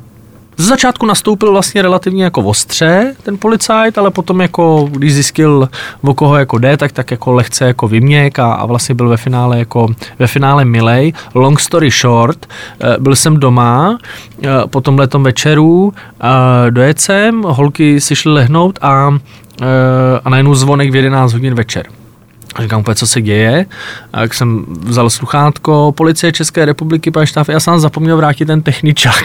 z 0.57 0.67
začátku 0.67 1.07
nastoupil 1.07 1.53
vlastně 1.53 1.83
relativně 1.83 2.25
jako 2.25 2.41
ostře 2.43 3.15
ten 3.23 3.39
policajt, 3.39 3.99
ale 3.99 4.11
potom 4.11 4.41
jako, 4.41 4.89
když 4.91 5.15
zjistil, 5.15 5.69
o 6.03 6.15
koho 6.15 6.37
jako 6.37 6.59
jde, 6.59 6.77
tak, 6.77 6.93
tak 6.93 7.11
jako 7.11 7.33
lehce 7.33 7.65
jako 7.65 7.89
vyměk 7.89 8.39
a, 8.39 8.53
a 8.53 8.67
vlastně 8.67 8.95
byl 8.95 9.09
ve 9.09 9.17
finále 9.17 9.59
jako 9.59 9.89
ve 10.19 10.27
finále 10.27 10.65
milej. 10.65 11.13
Long 11.35 11.61
story 11.61 11.91
short, 11.91 12.47
eh, 12.81 12.97
byl 12.99 13.17
jsem 13.17 13.37
doma 13.37 13.99
eh, 14.43 14.49
po 14.67 14.81
tomhle 14.81 15.09
večeru, 15.19 15.93
eh, 16.21 16.71
dojet 16.71 17.01
jsem, 17.01 17.43
holky 17.43 18.01
si 18.01 18.17
šly 18.17 18.33
lehnout 18.33 18.79
a, 18.83 19.19
a 20.25 20.31
najednou 20.31 20.55
zvonek 20.55 20.91
v 20.91 20.97
11 20.97 21.33
hodin 21.33 21.55
večer. 21.55 21.87
A 22.55 22.63
říkám 22.63 22.81
úplně, 22.81 22.95
co 22.95 23.07
se 23.07 23.23
děje. 23.23 23.67
A 24.13 24.21
jak 24.21 24.35
jsem 24.35 24.65
vzal 24.69 25.11
sluchátko, 25.11 25.93
policie 25.97 26.33
České 26.33 26.65
republiky, 26.65 27.11
pan 27.11 27.27
štáf, 27.27 27.49
já 27.49 27.61
jsem 27.61 27.81
zapomněl 27.81 28.17
vrátit 28.17 28.45
ten 28.45 28.63
techničák. 28.63 29.25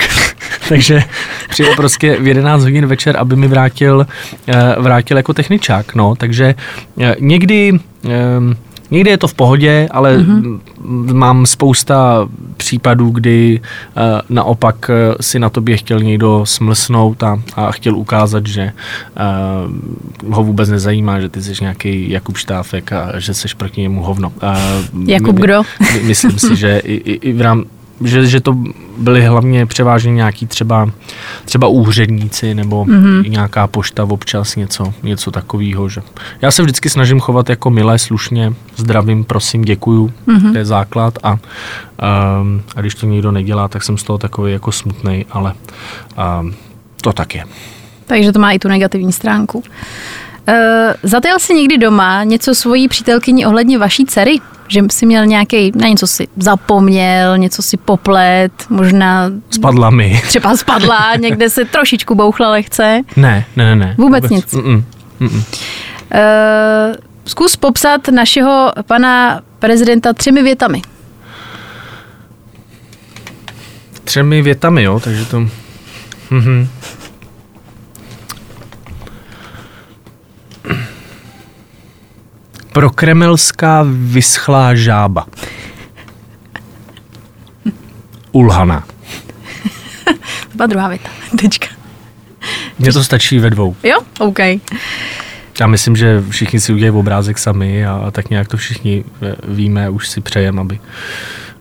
Takže 0.69 1.03
přijel 1.49 1.75
prostě 1.75 2.17
v 2.19 2.27
11 2.27 2.63
hodin 2.63 2.85
večer, 2.85 3.17
aby 3.17 3.35
mi 3.35 3.47
vrátil, 3.47 4.07
eh, 4.47 4.75
vrátil 4.79 5.17
jako 5.17 5.33
techničák. 5.33 5.95
No, 5.95 6.15
takže 6.15 6.55
eh, 7.01 7.15
někdy 7.19 7.79
eh, 8.05 8.69
Někdy 8.91 9.09
je 9.09 9.17
to 9.17 9.27
v 9.27 9.33
pohodě, 9.33 9.87
ale 9.91 10.17
mm-hmm. 10.17 10.59
mám 11.13 11.45
spousta 11.45 12.27
případů, 12.57 13.09
kdy 13.09 13.61
uh, 13.97 14.03
naopak 14.29 14.91
si 15.21 15.39
na 15.39 15.49
tobě 15.49 15.77
chtěl 15.77 15.99
někdo 15.99 16.41
smlsnout 16.45 17.23
a, 17.23 17.41
a 17.55 17.71
chtěl 17.71 17.95
ukázat, 17.97 18.47
že 18.47 18.71
uh, 20.25 20.33
ho 20.33 20.43
vůbec 20.43 20.69
nezajímá, 20.69 21.19
že 21.19 21.29
ty 21.29 21.41
jsi 21.41 21.53
nějaký 21.61 22.09
Jakub 22.09 22.37
Štáfek 22.37 22.93
a 22.93 23.19
že 23.19 23.33
jsi 23.33 23.47
proti 23.57 23.81
němu 23.81 24.03
hovno. 24.03 24.31
Uh, 24.93 25.09
Jakub 25.09 25.35
kdo? 25.35 25.61
My, 25.93 26.01
myslím 26.03 26.39
si, 26.39 26.55
že 26.55 26.77
i, 26.79 26.93
i, 26.93 27.13
i 27.13 27.33
v 27.33 27.41
rám, 27.41 27.63
že, 28.01 28.27
že 28.27 28.41
to 28.41 28.57
byly 28.97 29.25
hlavně 29.25 29.65
převážně 29.65 30.11
nějaký 30.11 30.47
třeba, 30.47 30.89
třeba 31.45 31.67
úředníci 31.67 32.55
nebo 32.55 32.85
mm-hmm. 32.85 33.29
nějaká 33.29 33.67
pošta 33.67 34.03
občas 34.03 34.55
něco, 34.55 34.93
něco 35.03 35.31
takového. 35.31 35.89
Že 35.89 36.01
já 36.41 36.51
se 36.51 36.61
vždycky 36.61 36.89
snažím 36.89 37.19
chovat 37.19 37.49
jako 37.49 37.69
milé, 37.69 37.99
slušně, 37.99 38.53
zdravím, 38.75 39.23
prosím, 39.23 39.61
děkuju, 39.61 40.11
mm-hmm. 40.27 40.51
to 40.51 40.57
je 40.57 40.65
základ 40.65 41.17
a, 41.23 41.31
um, 41.31 42.61
a 42.75 42.81
když 42.81 42.95
to 42.95 43.05
někdo 43.05 43.31
nedělá, 43.31 43.67
tak 43.67 43.83
jsem 43.83 43.97
z 43.97 44.03
toho 44.03 44.17
takový 44.17 44.53
jako 44.53 44.71
smutný, 44.71 45.25
ale 45.31 45.53
um, 46.41 46.53
to 47.01 47.13
tak 47.13 47.35
je. 47.35 47.45
Takže 48.05 48.31
to 48.31 48.39
má 48.39 48.51
i 48.51 48.59
tu 48.59 48.67
negativní 48.67 49.11
stránku. 49.11 49.63
Uh, 50.47 50.53
zatajil 51.03 51.39
jsi 51.39 51.53
někdy 51.53 51.77
doma 51.77 52.23
něco 52.23 52.55
svojí 52.55 52.87
přítelkyni 52.87 53.45
ohledně 53.45 53.77
vaší 53.77 54.05
dcery? 54.05 54.39
Že 54.67 54.81
jsi 54.91 55.05
měl 55.05 55.25
nějaký, 55.25 55.71
na 55.75 55.87
něco 55.87 56.07
si 56.07 56.27
zapomněl, 56.37 57.37
něco 57.37 57.61
si 57.61 57.77
poplet, 57.77 58.51
možná 58.69 59.31
Spadla 59.49 59.89
mi. 59.89 60.21
třeba 60.27 60.57
spadla, 60.57 61.15
někde 61.19 61.49
se 61.49 61.65
trošičku 61.65 62.15
bouchla 62.15 62.49
lehce. 62.51 63.01
Ne, 63.15 63.45
ne, 63.55 63.65
ne, 63.65 63.75
ne. 63.75 63.95
Vůbec 63.97 64.29
nic. 64.29 64.53
Mm-mm. 64.53 64.83
Mm-mm. 65.21 65.37
Uh, 65.37 66.95
Zkus 67.25 67.55
popsat 67.55 68.07
našeho 68.07 68.71
pana 68.87 69.41
prezidenta 69.59 70.13
třemi 70.13 70.43
větami. 70.43 70.81
Třemi 74.03 74.41
větami, 74.41 74.83
jo, 74.83 74.99
takže 74.99 75.25
to... 75.25 75.39
Mhm. 76.29 76.67
Prokremelská 82.73 83.85
vyschlá 83.87 84.75
žába. 84.75 85.25
Ulhana. 88.31 88.83
To 90.51 90.55
byla 90.55 90.67
druhá 90.67 90.87
věta. 90.87 91.09
Tečka. 91.41 91.67
Mně 92.79 92.93
to 92.93 93.03
stačí 93.03 93.39
ve 93.39 93.49
dvou. 93.49 93.75
Jo? 93.83 93.99
OK. 94.19 94.39
Já 95.59 95.67
myslím, 95.67 95.95
že 95.95 96.23
všichni 96.29 96.59
si 96.59 96.73
udělají 96.73 96.99
obrázek 96.99 97.37
sami 97.37 97.85
a, 97.85 98.11
tak 98.11 98.29
nějak 98.29 98.47
to 98.47 98.57
všichni 98.57 99.03
eh, 99.21 99.35
víme, 99.47 99.89
už 99.89 100.07
si 100.07 100.21
přejeme, 100.21 100.61
aby, 100.61 100.79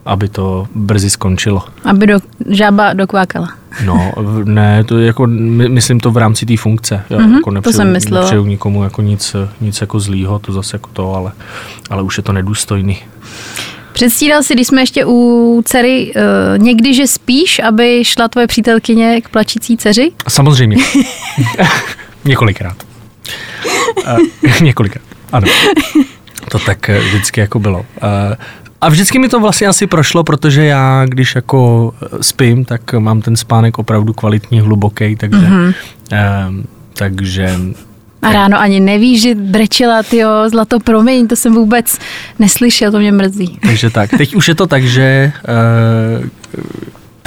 aby 0.04 0.28
to 0.28 0.66
brzy 0.74 1.10
skončilo. 1.10 1.64
Aby 1.84 2.06
do, 2.06 2.18
žába 2.48 2.92
dokvákala. 2.92 3.48
No, 3.84 4.12
ne, 4.44 4.84
to 4.84 4.98
jako, 4.98 5.26
my, 5.26 5.68
myslím 5.68 6.00
to 6.00 6.10
v 6.10 6.16
rámci 6.16 6.46
té 6.46 6.56
funkce. 6.56 7.04
Já 7.10 7.18
Mhm, 7.18 7.34
jako 7.34 7.50
to 7.50 7.54
nepřeju, 7.54 7.72
jsem 7.76 7.92
myslela. 7.92 8.20
nepřeju 8.20 8.44
nikomu 8.46 8.84
jako 8.84 9.02
nic, 9.02 9.36
nic 9.60 9.80
jako 9.80 10.00
zlýho, 10.00 10.38
to 10.38 10.52
zase 10.52 10.74
jako 10.76 10.90
to, 10.92 11.14
ale, 11.14 11.32
ale 11.90 12.02
už 12.02 12.16
je 12.16 12.22
to 12.22 12.32
nedůstojný. 12.32 12.98
Předstíral 13.92 14.42
si, 14.42 14.54
když 14.54 14.66
jsme 14.66 14.82
ještě 14.82 15.04
u 15.06 15.62
dcery, 15.64 16.12
uh, 16.16 16.62
někdy, 16.62 16.94
že 16.94 17.06
spíš, 17.06 17.58
aby 17.58 18.04
šla 18.04 18.28
tvoje 18.28 18.46
přítelkyně 18.46 19.20
k 19.20 19.28
plačící 19.28 19.76
dceři? 19.76 20.12
Samozřejmě. 20.28 20.76
Několikrát. 22.24 22.76
Uh, 24.44 24.52
několikrát, 24.62 25.02
ano. 25.32 25.46
To 26.50 26.58
tak 26.58 26.88
eh, 26.88 26.98
vždycky 27.00 27.40
jako 27.40 27.58
bylo. 27.58 27.78
Uh, 27.78 27.84
a 28.80 28.88
vždycky 28.88 29.18
mi 29.18 29.28
to 29.28 29.40
vlastně 29.40 29.66
asi 29.66 29.86
prošlo, 29.86 30.24
protože 30.24 30.64
já, 30.64 31.04
když 31.08 31.34
jako 31.34 31.92
eh, 32.02 32.06
spím, 32.20 32.64
tak 32.64 32.92
mám 32.92 33.20
ten 33.20 33.36
spánek 33.36 33.78
opravdu 33.78 34.12
kvalitní, 34.12 34.60
hluboký, 34.60 35.16
takže, 35.16 35.38
mm-hmm. 35.38 35.74
uh, 36.48 36.64
takže 36.92 37.56
A 38.22 38.32
ráno 38.32 38.60
ani 38.60 38.80
nevíš, 38.80 39.22
že 39.22 39.34
brečela, 39.34 40.02
tyjo, 40.02 40.30
zlato, 40.50 40.80
promiň, 40.80 41.28
to 41.28 41.36
jsem 41.36 41.54
vůbec 41.54 41.98
neslyšel, 42.38 42.92
to 42.92 42.98
mě 42.98 43.12
mrzí. 43.12 43.58
Takže 43.62 43.90
tak. 43.90 44.10
Teď 44.10 44.34
už 44.34 44.48
je 44.48 44.54
to 44.54 44.66
tak, 44.66 44.84
že 44.84 45.02
eh, 45.02 46.28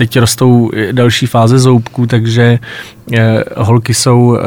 teď 0.01 0.19
rostou 0.19 0.71
další 0.91 1.25
fáze 1.25 1.59
zoubků, 1.59 2.07
takže 2.07 2.59
eh, 3.13 3.43
holky 3.57 3.93
jsou 3.93 4.37
eh, 4.37 4.41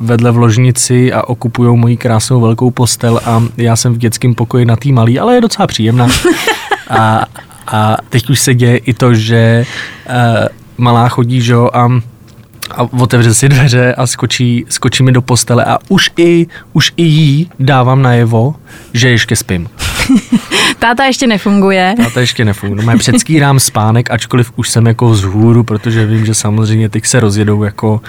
vedle 0.00 0.30
v 0.30 0.36
ložnici 0.36 1.12
a 1.12 1.22
okupují 1.28 1.76
moji 1.76 1.96
krásnou 1.96 2.40
velkou 2.40 2.70
postel 2.70 3.20
a 3.24 3.42
já 3.56 3.76
jsem 3.76 3.94
v 3.94 3.98
dětském 3.98 4.34
pokoji 4.34 4.64
na 4.64 4.76
tý 4.76 4.92
malý, 4.92 5.18
ale 5.18 5.34
je 5.34 5.40
docela 5.40 5.66
příjemná. 5.66 6.08
A, 6.90 7.26
a 7.66 7.96
teď 8.08 8.30
už 8.30 8.40
se 8.40 8.54
děje 8.54 8.76
i 8.76 8.94
to, 8.94 9.14
že 9.14 9.64
eh, 10.06 10.48
malá 10.78 11.08
chodí, 11.08 11.40
že 11.40 11.52
jo, 11.52 11.70
a 11.72 11.88
a 12.76 12.82
otevře 13.00 13.34
si 13.34 13.48
dveře 13.48 13.94
a 13.94 14.06
skočí, 14.06 14.64
skočí 14.68 15.02
mi 15.02 15.12
do 15.12 15.22
postele 15.22 15.64
a 15.64 15.78
už 15.88 16.10
i, 16.16 16.46
už 16.72 16.92
i 16.96 17.02
jí 17.02 17.50
dávám 17.60 18.02
najevo, 18.02 18.54
že 18.92 19.08
ještě 19.08 19.36
spím. 19.36 19.68
Táta 20.78 21.04
ještě 21.04 21.26
nefunguje. 21.26 21.94
A 22.06 22.10
to 22.10 22.20
ještě 22.20 22.44
nefunguje. 22.44 22.86
No, 22.86 22.98
předskýrám 22.98 23.60
spánek, 23.60 24.10
ačkoliv 24.10 24.52
už 24.56 24.70
jsem 24.70 24.86
jako 24.86 25.10
vzhůru, 25.10 25.64
protože 25.64 26.06
vím, 26.06 26.26
že 26.26 26.34
samozřejmě 26.34 26.88
teď 26.88 27.06
se 27.06 27.20
rozjedou 27.20 27.62
jako, 27.62 28.00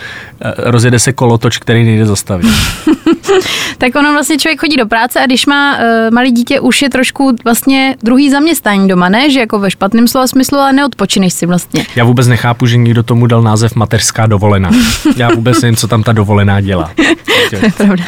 eh, 0.42 0.54
rozjede 0.58 1.00
se 1.00 1.14
kolotoč, 1.14 1.58
který 1.58 1.84
nejde 1.84 2.06
zastavit. 2.06 2.52
Tak 3.78 3.96
ono 3.96 4.14
vlastně 4.14 4.38
člověk 4.38 4.60
chodí 4.60 4.78
do 4.78 4.86
práce 4.86 5.20
a 5.20 5.26
když 5.26 5.46
má 5.46 5.78
uh, 5.78 5.84
malý 6.12 6.32
dítě, 6.32 6.60
už 6.60 6.82
je 6.82 6.90
trošku 6.90 7.36
vlastně 7.44 7.96
druhý 8.04 8.30
zaměstnání 8.30 8.88
doma, 8.88 9.10
ne? 9.10 9.32
Že 9.32 9.40
jako 9.40 9.60
ve 9.60 9.72
špatném 9.72 10.08
slova 10.08 10.28
smyslu, 10.28 10.58
ale 10.58 10.74
neodpočineš 10.74 11.34
si 11.34 11.46
vlastně. 11.46 11.86
Já 11.96 12.04
vůbec 12.04 12.28
nechápu, 12.28 12.66
že 12.66 12.78
někdo 12.78 13.04
tomu 13.04 13.28
dal 13.28 13.42
název 13.42 13.76
mateřská 13.76 14.26
dovolená. 14.26 14.72
Já 15.16 15.30
vůbec 15.30 15.62
nevím, 15.62 15.76
co 15.76 15.88
tam 15.88 16.04
ta 16.04 16.12
dovolená 16.12 16.62
dělá. 16.62 16.92
To 17.50 17.56
je 17.56 17.72
pravda. 17.72 18.04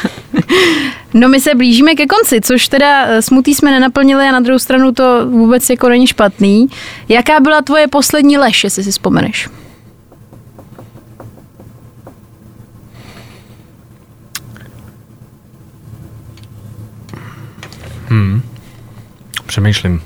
No 1.13 1.29
my 1.29 1.41
se 1.41 1.55
blížíme 1.55 1.95
ke 1.95 2.05
konci, 2.05 2.41
což 2.41 2.67
teda 2.67 3.05
eh, 3.05 3.21
smutý 3.21 3.55
jsme 3.55 3.71
nenaplnili 3.71 4.25
a 4.25 4.31
na 4.31 4.39
druhou 4.39 4.59
stranu 4.59 4.91
to 4.91 5.25
vůbec 5.29 5.69
jako 5.69 5.89
není 5.89 6.07
špatný. 6.07 6.67
Jaká 7.09 7.39
byla 7.39 7.61
tvoje 7.61 7.87
poslední 7.87 8.37
lež, 8.37 8.63
jestli 8.63 8.83
si 8.83 8.91
vzpomeneš? 8.91 9.49
Přemýšlím. 19.45 20.01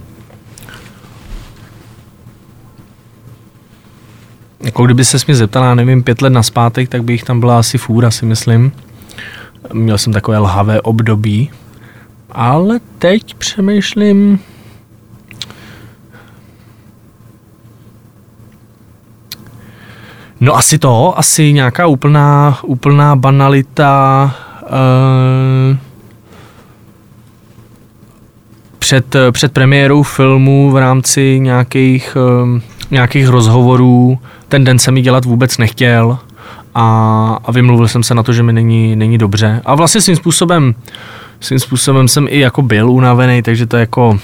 Jako 4.64 4.86
kdyby 4.86 5.06
se 5.06 5.18
mě 5.28 5.36
zeptala, 5.36 5.76
nevím, 5.76 6.04
pět 6.04 6.22
let 6.22 6.30
naspátek, 6.30 6.90
tak 6.90 7.04
by 7.04 7.14
jich 7.14 7.24
tam 7.24 7.40
byla 7.40 7.60
asi 7.60 7.78
fůra, 7.78 8.12
si 8.12 8.26
myslím. 8.26 8.72
Měl 9.74 9.98
jsem 9.98 10.14
takové 10.14 10.38
lhavé 10.38 10.82
období. 10.82 11.52
Ale 12.32 12.80
teď 13.00 13.34
přemýšlím... 13.34 14.40
No 20.40 20.56
asi 20.56 20.80
to, 20.80 21.20
asi 21.20 21.54
nějaká 21.54 21.88
úplná, 21.88 22.60
úplná 22.64 23.16
banalita. 23.16 24.36
Uh, 25.72 25.78
před, 28.80 29.16
před 29.32 29.52
premiérou 29.52 30.04
filmu 30.04 30.72
v 30.72 30.78
rámci 30.78 31.40
nějakých, 31.40 32.18
um, 32.44 32.62
nějakých 32.92 33.28
rozhovorů 33.28 34.20
ten 34.50 34.64
den 34.64 34.80
jsem 34.80 34.98
ji 34.98 35.04
dělat 35.04 35.26
vůbec 35.26 35.58
nechtěl 35.58 36.18
a, 36.76 37.38
a 37.46 37.52
vymluvil 37.52 37.88
jsem 37.88 38.04
se 38.04 38.16
na 38.16 38.24
to, 38.24 38.34
že 38.34 38.44
mi 38.44 38.54
není, 38.54 38.96
není 38.96 39.18
dobře. 39.18 39.62
A 39.66 39.76
vlastně 39.76 40.02
svým 40.02 40.16
způsobem, 40.16 40.76
svým 41.40 41.60
způsobem 41.60 42.08
jsem 42.08 42.28
i 42.30 42.40
jako 42.40 42.62
byl 42.62 42.92
unavený, 42.92 43.42
takže 43.42 43.66
to 43.66 43.78
jako 43.78 44.10
uh, 44.10 44.18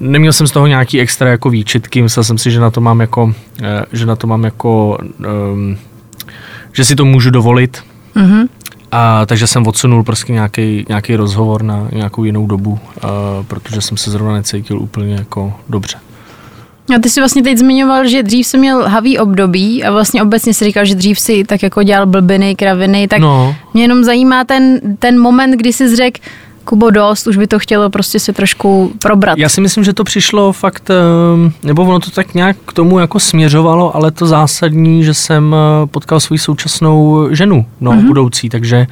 neměl 0.00 0.32
jsem 0.32 0.46
z 0.46 0.50
toho 0.50 0.66
nějaký 0.66 1.00
extra 1.00 1.30
jako 1.30 1.50
výčitky, 1.50 2.02
myslel 2.02 2.24
jsem 2.24 2.38
si, 2.38 2.50
že 2.50 2.60
na 2.60 2.70
to 2.70 2.80
mám 2.80 3.00
jako, 3.00 3.24
uh, 3.24 3.32
že 3.92 4.06
na 4.06 4.16
to 4.16 4.26
mám 4.26 4.44
jako, 4.44 4.98
um, 5.52 5.76
že 6.72 6.84
si 6.84 6.96
to 6.96 7.04
můžu 7.04 7.30
dovolit, 7.30 7.82
Mhm. 8.14 8.48
A, 8.92 9.26
takže 9.26 9.46
jsem 9.46 9.66
odsunul 9.66 10.02
prostě 10.02 10.32
nějaký, 10.32 10.84
nějaký 10.88 11.16
rozhovor 11.16 11.62
na 11.62 11.88
nějakou 11.92 12.24
jinou 12.24 12.46
dobu, 12.46 12.78
a, 13.02 13.08
protože 13.48 13.80
jsem 13.80 13.96
se 13.96 14.10
zrovna 14.10 14.32
necítil 14.32 14.78
úplně 14.78 15.14
jako 15.14 15.52
dobře. 15.68 15.96
A 16.96 16.98
ty 16.98 17.10
jsi 17.10 17.20
vlastně 17.20 17.42
teď 17.42 17.58
zmiňoval, 17.58 18.08
že 18.08 18.22
dřív 18.22 18.46
jsi 18.46 18.58
měl 18.58 18.88
havý 18.88 19.18
období 19.18 19.84
a 19.84 19.90
vlastně 19.92 20.22
obecně 20.22 20.54
si 20.54 20.64
říkal, 20.64 20.84
že 20.84 20.94
dřív 20.94 21.20
si 21.20 21.44
tak 21.44 21.62
jako 21.62 21.82
dělal 21.82 22.06
blbiny, 22.06 22.56
kraviny, 22.56 23.08
tak 23.08 23.20
No. 23.20 23.56
mě 23.74 23.84
jenom 23.84 24.04
zajímá 24.04 24.44
ten, 24.44 24.80
ten 24.98 25.20
moment, 25.20 25.50
kdy 25.56 25.72
jsi 25.72 25.96
řekl, 25.96 26.20
Kubo, 26.68 26.90
dost, 26.90 27.26
už 27.26 27.36
by 27.36 27.46
to 27.46 27.58
chtělo 27.58 27.90
prostě 27.90 28.20
se 28.20 28.32
trošku 28.32 28.92
probrat. 29.02 29.38
Já 29.38 29.48
si 29.48 29.60
myslím, 29.60 29.84
že 29.84 29.92
to 29.92 30.04
přišlo 30.04 30.52
fakt, 30.52 30.90
ehm, 30.90 31.52
nebo 31.62 31.82
ono 31.82 32.00
to 32.00 32.10
tak 32.10 32.34
nějak 32.34 32.56
k 32.66 32.72
tomu 32.72 32.98
jako 32.98 33.20
směřovalo, 33.20 33.96
ale 33.96 34.10
to 34.10 34.26
zásadní, 34.26 35.04
že 35.04 35.14
jsem 35.14 35.54
eh, 35.54 35.86
potkal 35.86 36.20
svou 36.20 36.38
současnou 36.38 37.28
ženu, 37.30 37.66
no, 37.80 37.92
mm-hmm. 37.92 38.06
budoucí, 38.06 38.48
takže 38.48 38.86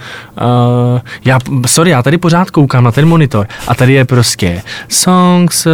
uh, 0.94 1.00
já, 1.24 1.38
sorry, 1.66 1.90
já 1.90 2.02
tady 2.02 2.18
pořád 2.18 2.50
koukám 2.50 2.84
na 2.84 2.92
ten 2.92 3.08
monitor 3.08 3.46
a 3.68 3.74
tady 3.74 3.92
je 3.92 4.04
prostě 4.04 4.62
songs, 4.88 5.66
uh, 5.66 5.72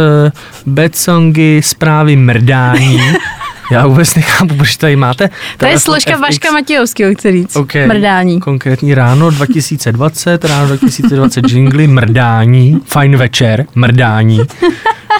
bad 0.65 0.95
songy, 0.95 1.61
zprávy 1.63 2.15
mrdání. 2.15 3.01
Já 3.71 3.87
vůbec 3.87 4.15
nechápu, 4.15 4.55
proč 4.55 4.77
tady 4.77 4.95
máte. 4.95 5.29
to 5.57 5.65
je 5.65 5.79
složka 5.79 6.11
FX. 6.11 6.21
Vaška 6.21 6.51
Matějovského, 6.51 7.13
chci 7.15 7.31
říct. 7.31 7.55
Okay. 7.55 7.87
Mrdání. 7.87 8.39
Konkrétní 8.39 8.93
ráno 8.93 9.31
2020, 9.31 10.45
ráno 10.45 10.67
2020 10.67 11.49
jingly, 11.49 11.87
mrdání, 11.87 12.79
fajn 12.85 13.17
večer, 13.17 13.65
mrdání, 13.75 14.39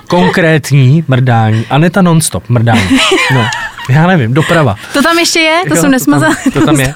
konkrétní 0.08 1.04
mrdání, 1.08 1.66
Aneta 1.70 2.02
nonstop, 2.02 2.50
mrdání. 2.50 3.00
No, 3.34 3.46
já 3.90 4.08
nevím, 4.08 4.34
doprava. 4.34 4.76
To 4.94 5.02
tam 5.02 5.20
ještě 5.20 5.40
je? 5.40 5.62
To 5.70 5.76
Jo, 5.76 5.82
jsem 5.82 5.92
nesmazala. 5.92 6.36
To 6.44 6.52
tam, 6.52 6.54
to 6.62 6.66
tam 6.66 6.80
je. 6.80 6.94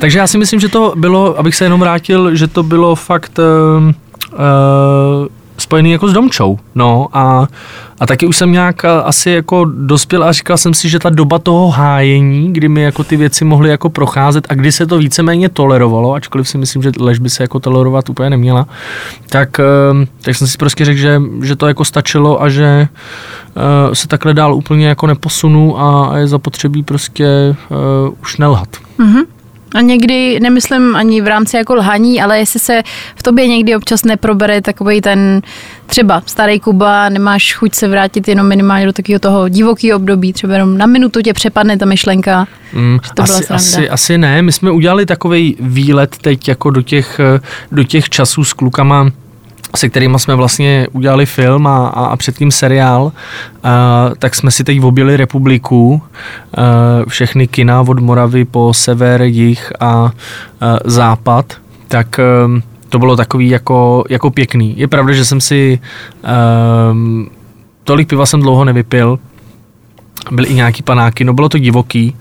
Takže 0.00 0.18
já 0.18 0.26
si 0.26 0.38
myslím, 0.38 0.60
že 0.60 0.68
to 0.68 0.92
bylo, 0.96 1.38
abych 1.38 1.54
se 1.54 1.64
jenom 1.64 1.80
vrátil, 1.80 2.34
že 2.36 2.46
to 2.46 2.62
bylo 2.62 2.94
fakt 2.94 3.38
uh, 3.38 3.44
uh, 4.32 5.26
spojený 5.60 5.90
jako 5.90 6.08
s 6.08 6.12
domčou. 6.12 6.58
No 6.74 7.08
a, 7.12 7.48
a 8.00 8.06
taky 8.06 8.26
už 8.26 8.36
jsem 8.36 8.52
nějak 8.52 8.84
asi 8.84 9.30
jako 9.30 9.64
dospěl 9.64 10.24
a 10.24 10.32
říkal 10.32 10.58
jsem 10.58 10.74
si, 10.74 10.88
že 10.88 10.98
ta 10.98 11.10
doba 11.10 11.38
toho 11.38 11.68
hájení, 11.70 12.52
kdy 12.52 12.68
mi 12.68 12.82
jako 12.82 13.04
ty 13.04 13.16
věci 13.16 13.44
mohly 13.44 13.70
jako 13.70 13.90
procházet 13.90 14.46
a 14.48 14.54
kdy 14.54 14.72
se 14.72 14.86
to 14.86 14.98
víceméně 14.98 15.48
tolerovalo, 15.48 16.12
ačkoliv 16.12 16.48
si 16.48 16.58
myslím, 16.58 16.82
že 16.82 16.92
lež 16.98 17.18
by 17.18 17.30
se 17.30 17.42
jako 17.42 17.60
tolerovat 17.60 18.08
úplně 18.10 18.30
neměla, 18.30 18.66
tak, 19.28 19.60
uh, 19.92 20.04
tak 20.22 20.36
jsem 20.36 20.46
si 20.46 20.58
prostě 20.58 20.84
řekl, 20.84 20.98
že, 20.98 21.22
že 21.42 21.56
to 21.56 21.68
jako 21.68 21.84
stačilo 21.84 22.42
a 22.42 22.48
že 22.48 22.88
uh, 23.56 23.94
se 23.94 24.08
takhle 24.08 24.34
dál 24.34 24.54
úplně 24.54 24.88
jako 24.88 25.06
neposunu 25.06 25.80
a, 25.80 26.06
a 26.06 26.16
je 26.16 26.26
zapotřebí 26.26 26.82
prostě 26.82 27.56
uh, 27.70 28.14
už 28.22 28.36
nelhat. 28.36 28.68
Mhm. 28.98 29.22
A 29.74 29.80
někdy, 29.80 30.40
nemyslím 30.40 30.96
ani 30.96 31.20
v 31.20 31.26
rámci 31.26 31.56
jako 31.56 31.74
lhaní, 31.74 32.22
ale 32.22 32.38
jestli 32.38 32.60
se 32.60 32.82
v 33.16 33.22
tobě 33.22 33.46
někdy 33.48 33.76
občas 33.76 34.04
neprobere 34.04 34.60
takový 34.62 35.00
ten 35.00 35.42
třeba 35.86 36.22
starý 36.26 36.60
Kuba, 36.60 37.08
nemáš 37.08 37.54
chuť 37.54 37.74
se 37.74 37.88
vrátit 37.88 38.28
jenom 38.28 38.48
minimálně 38.48 38.86
do 38.86 38.92
takového 38.92 39.18
toho 39.20 39.48
divokého 39.48 39.96
období, 39.96 40.32
třeba 40.32 40.52
jenom 40.52 40.78
na 40.78 40.86
minutu 40.86 41.22
tě 41.22 41.32
přepadne 41.32 41.76
ta 41.78 41.86
myšlenka, 41.86 42.46
Mm, 42.72 42.98
že 43.04 43.10
to 43.14 43.22
byla 43.22 43.36
asi, 43.38 43.44
sranda. 43.46 43.56
asi, 43.64 43.90
asi 43.90 44.18
ne. 44.18 44.42
My 44.42 44.52
jsme 44.52 44.70
udělali 44.70 45.06
takový 45.06 45.56
výlet 45.60 46.16
teď 46.20 46.48
jako 46.48 46.70
do 46.70 46.82
těch, 46.82 47.20
do 47.72 47.84
těch 47.84 48.08
časů 48.08 48.44
s 48.44 48.52
klukama, 48.52 49.10
se 49.76 49.88
kterými 49.88 50.18
jsme 50.18 50.34
vlastně 50.34 50.86
udělali 50.92 51.26
film 51.26 51.66
a, 51.66 51.88
a, 51.88 52.04
a 52.06 52.16
předtím 52.16 52.50
seriál, 52.50 53.12
a, 53.62 54.10
tak 54.18 54.34
jsme 54.34 54.50
si 54.50 54.64
teď 54.64 54.80
objeli 54.80 55.16
republiku, 55.16 56.02
a, 56.54 56.62
všechny 57.08 57.48
kina 57.48 57.80
od 57.80 57.98
Moravy 58.00 58.44
po 58.44 58.74
sever, 58.74 59.22
jih 59.22 59.72
a, 59.80 59.86
a 59.86 60.10
západ, 60.84 61.54
tak 61.88 62.18
em, 62.18 62.62
to 62.88 62.98
bylo 62.98 63.16
takový 63.16 63.48
jako, 63.48 64.04
jako 64.08 64.30
pěkný. 64.30 64.74
Je 64.78 64.88
pravda, 64.88 65.12
že 65.12 65.24
jsem 65.24 65.40
si 65.40 65.78
um, 66.90 67.30
tolik 67.84 68.08
piva 68.08 68.26
jsem 68.26 68.40
dlouho 68.40 68.64
nevypil, 68.64 69.18
byly 70.30 70.48
i 70.48 70.54
nějaký 70.54 70.82
panáky, 70.82 71.24
no 71.24 71.32
bylo 71.32 71.48
to 71.48 71.58
divoký. 71.58 72.16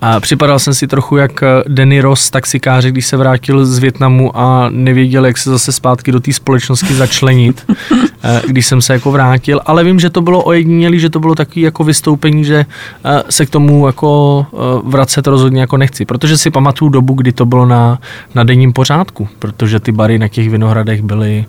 A 0.00 0.20
připadal 0.20 0.58
jsem 0.58 0.74
si 0.74 0.86
trochu 0.86 1.16
jak 1.16 1.42
eh, 1.42 1.46
Danny 1.68 2.00
Ross, 2.00 2.30
taxikáři, 2.30 2.90
když 2.90 3.06
se 3.06 3.16
vrátil 3.16 3.66
z 3.66 3.78
Větnamu 3.78 4.38
a 4.38 4.68
nevěděl, 4.70 5.26
jak 5.26 5.38
se 5.38 5.50
zase 5.50 5.72
zpátky 5.72 6.12
do 6.12 6.20
té 6.20 6.32
společnosti 6.32 6.94
začlenit, 6.94 7.64
eh, 8.22 8.42
když 8.46 8.66
jsem 8.66 8.82
se 8.82 8.92
jako 8.92 9.10
vrátil. 9.12 9.60
Ale 9.66 9.84
vím, 9.84 10.00
že 10.00 10.10
to 10.10 10.20
bylo 10.20 10.44
ojedinělý, 10.44 11.00
že 11.00 11.10
to 11.10 11.20
bylo 11.20 11.34
takový 11.34 11.60
jako 11.60 11.84
vystoupení, 11.84 12.44
že 12.44 12.66
eh, 13.04 13.22
se 13.30 13.46
k 13.46 13.50
tomu 13.50 13.86
jako 13.86 14.46
vracet 14.84 15.26
rozhodně 15.26 15.60
jako 15.60 15.76
nechci. 15.76 16.04
Protože 16.04 16.38
si 16.38 16.50
pamatuju 16.50 16.88
dobu, 16.88 17.14
kdy 17.14 17.32
to 17.32 17.46
bylo 17.46 17.66
na, 17.66 17.98
na 18.34 18.44
denním 18.44 18.72
pořádku, 18.72 19.28
protože 19.38 19.80
ty 19.80 19.92
bary 19.92 20.18
na 20.18 20.28
těch 20.28 20.50
vinohradech 20.50 21.02
byly, 21.02 21.44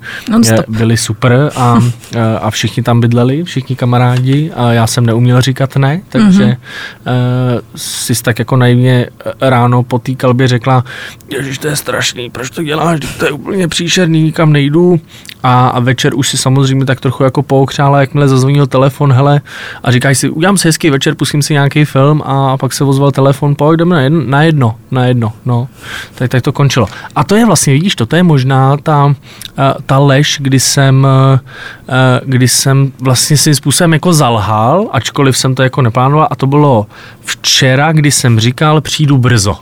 je- 0.46 0.64
byly 0.68 0.98
super 0.98 1.52
a, 1.56 1.80
a 2.42 2.52
všichni 2.52 2.84
tam 2.84 3.00
bydleli, 3.00 3.44
všichni 3.44 3.76
kamarádi 3.76 4.52
a 4.56 4.72
já 4.72 4.88
jsem 4.88 5.06
neuměl 5.06 5.42
říkat 5.42 5.76
ne, 5.76 6.02
takže 6.10 6.44
mm-hmm. 6.44 7.62
si 7.76 8.24
tak 8.24 8.39
jako 8.40 8.56
naivně 8.56 9.08
eh, 9.26 9.50
ráno 9.50 9.84
po 9.84 10.00
té 10.00 10.16
kalbě 10.16 10.48
řekla, 10.48 10.84
ježiš, 11.30 11.58
to 11.58 11.68
je 11.68 11.76
strašný, 11.76 12.30
proč 12.30 12.50
to 12.50 12.64
děláš, 12.64 13.00
to 13.20 13.26
je 13.26 13.32
úplně 13.32 13.68
příšerný, 13.68 14.24
nikam 14.24 14.54
nejdu 14.54 15.00
a, 15.44 15.68
a 15.68 15.80
večer 15.80 16.16
už 16.16 16.30
si 16.30 16.38
samozřejmě 16.38 16.86
tak 16.86 17.00
trochu 17.00 17.24
jako 17.24 17.44
pookřála, 17.44 18.00
jakmile 18.00 18.28
zazvonil 18.28 18.68
telefon, 18.68 19.14
hele, 19.14 19.42
a 19.84 19.92
říkáš 19.92 20.18
si, 20.18 20.30
udělám 20.30 20.58
si 20.58 20.68
hezký 20.68 20.90
večer, 20.90 21.16
pustím 21.16 21.42
si 21.42 21.54
nějaký 21.54 21.86
film 21.86 22.22
a 22.26 22.58
pak 22.58 22.74
se 22.74 22.84
ozval 22.84 23.12
telefon, 23.12 23.56
pojď, 23.56 23.80
jdeme 23.80 23.96
na 23.96 24.02
jedno, 24.02 24.26
na 24.30 24.44
jedno, 24.44 24.76
na 24.92 25.06
jedno, 25.06 25.34
no. 25.46 25.68
Tak, 26.16 26.32
tak 26.32 26.42
to 26.42 26.52
končilo. 26.52 26.88
A 27.16 27.24
to 27.24 27.36
je 27.36 27.46
vlastně, 27.46 27.74
vidíš, 27.74 27.96
to, 27.96 28.06
to 28.06 28.16
je 28.16 28.24
možná 28.24 28.78
ta, 28.78 29.16
eh, 29.58 29.74
ta 29.86 29.98
lež, 29.98 30.38
kdy 30.42 30.60
jsem, 30.60 31.08
eh, 31.08 32.22
kdy 32.26 32.48
jsem 32.48 32.92
vlastně 33.02 33.38
svým 33.38 33.56
způsobem 33.56 33.94
jako 33.94 34.14
zalhal, 34.14 34.90
ačkoliv 34.92 35.38
jsem 35.38 35.56
to 35.56 35.64
jako 35.64 35.82
neplánoval 35.82 36.28
a 36.32 36.36
to 36.36 36.48
bylo 36.48 36.88
včera, 37.26 37.92
kdy 37.92 38.12
jsem 38.12 38.29
říkal, 38.40 38.82
přijdu 38.82 39.18
brzo. 39.18 39.58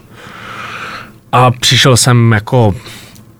A 1.32 1.50
přišel 1.50 1.96
jsem 1.96 2.32
jako 2.32 2.74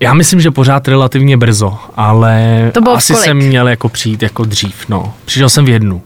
já 0.00 0.14
myslím, 0.14 0.40
že 0.40 0.50
pořád 0.50 0.88
relativně 0.88 1.36
brzo, 1.36 1.78
ale 1.96 2.70
To 2.74 2.90
asi 2.92 3.12
kolik? 3.12 3.24
jsem 3.24 3.36
měl 3.36 3.68
jako 3.68 3.88
přijít 3.88 4.22
jako 4.22 4.44
dřív, 4.44 4.88
no. 4.88 5.14
Přišel 5.24 5.48
jsem 5.48 5.64
v 5.64 5.68
jednu, 5.68 6.02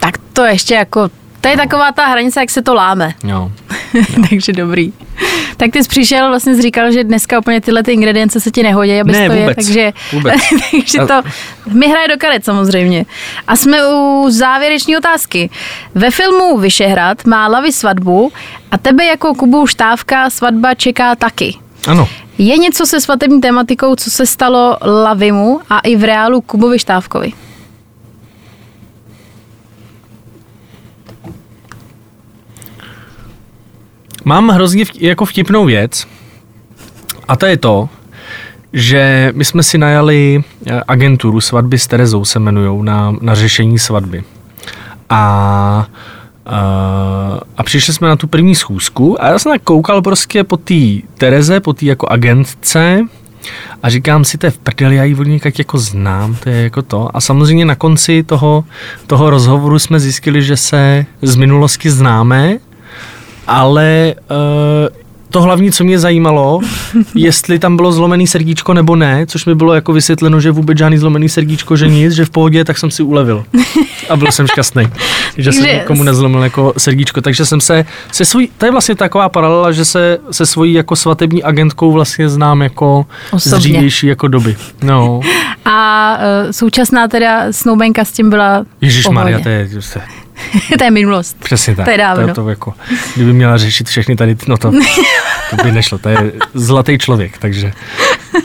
Tak 0.00 0.18
to 0.32 0.44
ještě 0.44 0.74
jako, 0.74 1.08
to 1.40 1.48
je 1.48 1.56
taková 1.56 1.92
ta 1.92 2.06
hranice, 2.06 2.40
jak 2.40 2.50
se 2.50 2.62
to 2.62 2.74
láme. 2.74 3.14
jo. 3.24 3.52
Takže 4.30 4.52
dobrý. 4.52 4.92
Tak 5.56 5.70
ty 5.72 5.82
jsi 5.82 5.88
přišel, 5.88 6.28
vlastně 6.28 6.54
jsi 6.54 6.62
říkal, 6.62 6.92
že 6.92 7.04
dneska 7.04 7.38
úplně 7.38 7.60
tyhle 7.60 7.82
ty 7.82 7.92
ingredience 7.92 8.40
se 8.40 8.50
ti 8.50 8.62
nehodí, 8.62 9.00
abys 9.00 9.16
Ne, 9.16 9.26
to 9.28 9.32
je, 9.32 9.40
vůbec, 9.40 9.56
takže, 9.56 9.92
vůbec. 10.12 10.34
takže 10.70 10.98
to 10.98 11.22
mi 11.72 11.88
hraje 11.88 12.08
do 12.08 12.14
karet 12.18 12.44
samozřejmě. 12.44 13.04
A 13.46 13.56
jsme 13.56 13.88
u 13.88 14.26
závěreční 14.30 14.96
otázky. 14.96 15.50
Ve 15.94 16.10
filmu 16.10 16.58
Vyšehrad 16.58 17.26
má 17.26 17.48
Lavy 17.48 17.72
svatbu 17.72 18.32
a 18.70 18.78
tebe 18.78 19.04
jako 19.04 19.34
Kubu 19.34 19.66
Štávka 19.66 20.30
svatba 20.30 20.74
čeká 20.74 21.16
taky. 21.16 21.56
Ano. 21.86 22.08
Je 22.38 22.58
něco 22.58 22.86
se 22.86 23.00
svatební 23.00 23.40
tematikou, 23.40 23.96
co 23.96 24.10
se 24.10 24.26
stalo 24.26 24.76
Lavimu 24.84 25.60
a 25.70 25.78
i 25.78 25.96
v 25.96 26.04
reálu 26.04 26.40
Kubovi 26.40 26.78
Štávkovi? 26.78 27.32
Mám 34.24 34.48
hrozně 34.48 34.84
jako 35.00 35.24
vtipnou 35.24 35.64
věc 35.64 36.06
a 37.28 37.36
to 37.36 37.46
je 37.46 37.56
to, 37.56 37.88
že 38.72 39.32
my 39.34 39.44
jsme 39.44 39.62
si 39.62 39.78
najali 39.78 40.44
eh, 40.66 40.80
agenturu 40.88 41.40
svatby 41.40 41.78
s 41.78 41.86
Terezou 41.86 42.24
se 42.24 42.38
jmenujou 42.38 42.82
na, 42.82 43.16
na 43.20 43.34
řešení 43.34 43.78
svatby. 43.78 44.24
A, 45.08 45.86
a, 46.46 46.60
a 47.56 47.62
přišli 47.62 47.92
jsme 47.92 48.08
na 48.08 48.16
tu 48.16 48.26
první 48.26 48.54
schůzku 48.54 49.22
a 49.22 49.26
já 49.28 49.38
jsem 49.38 49.52
tak 49.52 49.62
koukal 49.62 50.02
prostě 50.02 50.44
po 50.44 50.56
té 50.56 50.74
Tereze, 51.18 51.60
po 51.60 51.72
té 51.72 51.84
jako 51.86 52.08
agentce 52.08 53.06
a 53.82 53.90
říkám 53.90 54.24
si, 54.24 54.38
to 54.38 54.46
je 54.46 54.50
v 54.50 54.58
prdeli, 54.58 54.96
já 54.96 55.04
ji 55.04 55.14
od 55.14 55.26
někak 55.26 55.58
jako 55.58 55.78
znám, 55.78 56.36
to 56.36 56.48
je 56.48 56.62
jako 56.62 56.82
to. 56.82 57.16
A 57.16 57.20
samozřejmě 57.20 57.64
na 57.64 57.74
konci 57.74 58.22
toho, 58.22 58.64
toho 59.06 59.30
rozhovoru 59.30 59.78
jsme 59.78 60.00
zjistili, 60.00 60.42
že 60.42 60.56
se 60.56 61.06
z 61.22 61.36
minulosti 61.36 61.90
známe, 61.90 62.58
ale 63.50 64.14
uh, 64.30 64.96
to 65.30 65.42
hlavní, 65.42 65.72
co 65.72 65.84
mě 65.84 65.98
zajímalo, 65.98 66.60
jestli 67.14 67.58
tam 67.58 67.76
bylo 67.76 67.92
zlomený 67.92 68.26
srdíčko 68.26 68.74
nebo 68.74 68.96
ne, 68.96 69.26
což 69.26 69.46
mi 69.46 69.54
bylo 69.54 69.74
jako 69.74 69.92
vysvětleno, 69.92 70.40
že 70.40 70.50
vůbec 70.50 70.78
žádný 70.78 70.98
zlomený 70.98 71.28
srdíčko, 71.28 71.76
že 71.76 71.88
nic, 71.88 72.12
že 72.12 72.24
v 72.24 72.30
pohodě, 72.30 72.64
tak 72.64 72.78
jsem 72.78 72.90
si 72.90 73.02
ulevil. 73.02 73.44
A 74.08 74.16
byl 74.16 74.32
jsem 74.32 74.46
šťastný, 74.46 74.88
že 75.36 75.52
jsem 75.52 75.64
nikomu 75.64 76.02
nezlomil 76.02 76.42
jako 76.42 76.72
srdíčko. 76.76 77.20
Takže 77.20 77.46
jsem 77.46 77.60
se, 77.60 77.84
se 78.12 78.24
svojí, 78.24 78.50
to 78.58 78.64
je 78.64 78.72
vlastně 78.72 78.94
taková 78.94 79.28
paralela, 79.28 79.72
že 79.72 79.84
se 79.84 80.18
se 80.30 80.46
svojí 80.46 80.72
jako 80.72 80.96
svatební 80.96 81.42
agentkou 81.42 81.92
vlastně 81.92 82.28
znám 82.28 82.62
jako 82.62 83.06
z 83.30 83.34
Osobně. 83.34 83.58
dřívější 83.58 84.06
jako 84.06 84.28
doby. 84.28 84.56
No, 84.82 85.20
A 85.64 86.16
uh, 86.18 86.50
současná 86.50 87.08
teda 87.08 87.52
snoubenka 87.52 88.04
s 88.04 88.12
tím 88.12 88.30
byla 88.30 88.64
Ježíš 88.80 89.08
Maria, 89.08 89.40
to 89.40 89.48
je, 89.48 89.68
to 90.78 90.84
je 90.84 90.90
je 90.90 90.94
minulost. 90.94 91.36
Přesně 91.44 91.76
tak. 91.76 91.84
To 91.84 91.90
je 91.90 91.98
dávno. 91.98 92.28
To, 92.28 92.34
to 92.34 92.48
jako, 92.48 92.74
kdyby 93.14 93.32
měla 93.32 93.56
řešit 93.56 93.88
všechny 93.88 94.16
tady, 94.16 94.36
no 94.48 94.56
to, 94.56 94.72
to 95.50 95.56
by 95.64 95.72
nešlo. 95.72 95.98
To 95.98 96.08
je 96.08 96.32
zlatý 96.54 96.98
člověk, 96.98 97.38
takže 97.38 97.72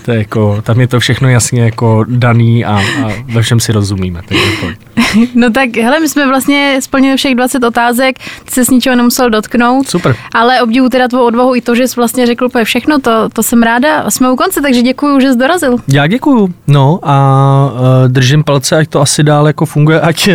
to 0.05 0.11
je 0.11 0.17
jako, 0.17 0.61
tam 0.61 0.81
je 0.81 0.87
to 0.87 0.99
všechno 0.99 1.29
jasně 1.29 1.63
jako 1.63 2.05
daný 2.07 2.65
a, 2.65 2.77
a 2.77 3.11
ve 3.25 3.41
všem 3.41 3.59
si 3.59 3.71
rozumíme. 3.71 4.21
Takže 4.27 4.43
pojď. 4.61 4.77
No 5.35 5.51
tak, 5.51 5.77
hele, 5.77 5.99
my 5.99 6.09
jsme 6.09 6.27
vlastně 6.27 6.77
splnili 6.81 7.17
všech 7.17 7.35
20 7.35 7.63
otázek, 7.63 8.19
ty 8.45 8.51
se 8.51 8.65
s 8.65 8.69
ničeho 8.69 8.95
nemusel 8.95 9.29
dotknout. 9.29 9.87
Super. 9.87 10.15
Ale 10.33 10.61
obdivu 10.61 10.89
teda 10.89 11.07
tvou 11.07 11.25
odvahu 11.25 11.55
i 11.55 11.61
to, 11.61 11.75
že 11.75 11.87
jsi 11.87 11.95
vlastně 11.95 12.25
řekl 12.25 12.45
úplně 12.45 12.65
všechno, 12.65 12.99
to, 12.99 13.29
to 13.33 13.43
jsem 13.43 13.63
ráda. 13.63 13.95
A 13.99 14.11
jsme 14.11 14.31
u 14.31 14.35
konce, 14.35 14.61
takže 14.61 14.81
děkuji, 14.81 15.19
že 15.19 15.33
jsi 15.33 15.39
dorazil. 15.39 15.77
Já 15.87 16.07
děkuju. 16.07 16.53
No 16.67 16.99
a 17.03 17.71
uh, 17.73 18.11
držím 18.11 18.43
palce, 18.43 18.77
ať 18.77 18.89
to 18.89 19.01
asi 19.01 19.23
dál 19.23 19.47
jako 19.47 19.65
funguje, 19.65 20.01
ať 20.01 20.27
uh, 20.27 20.33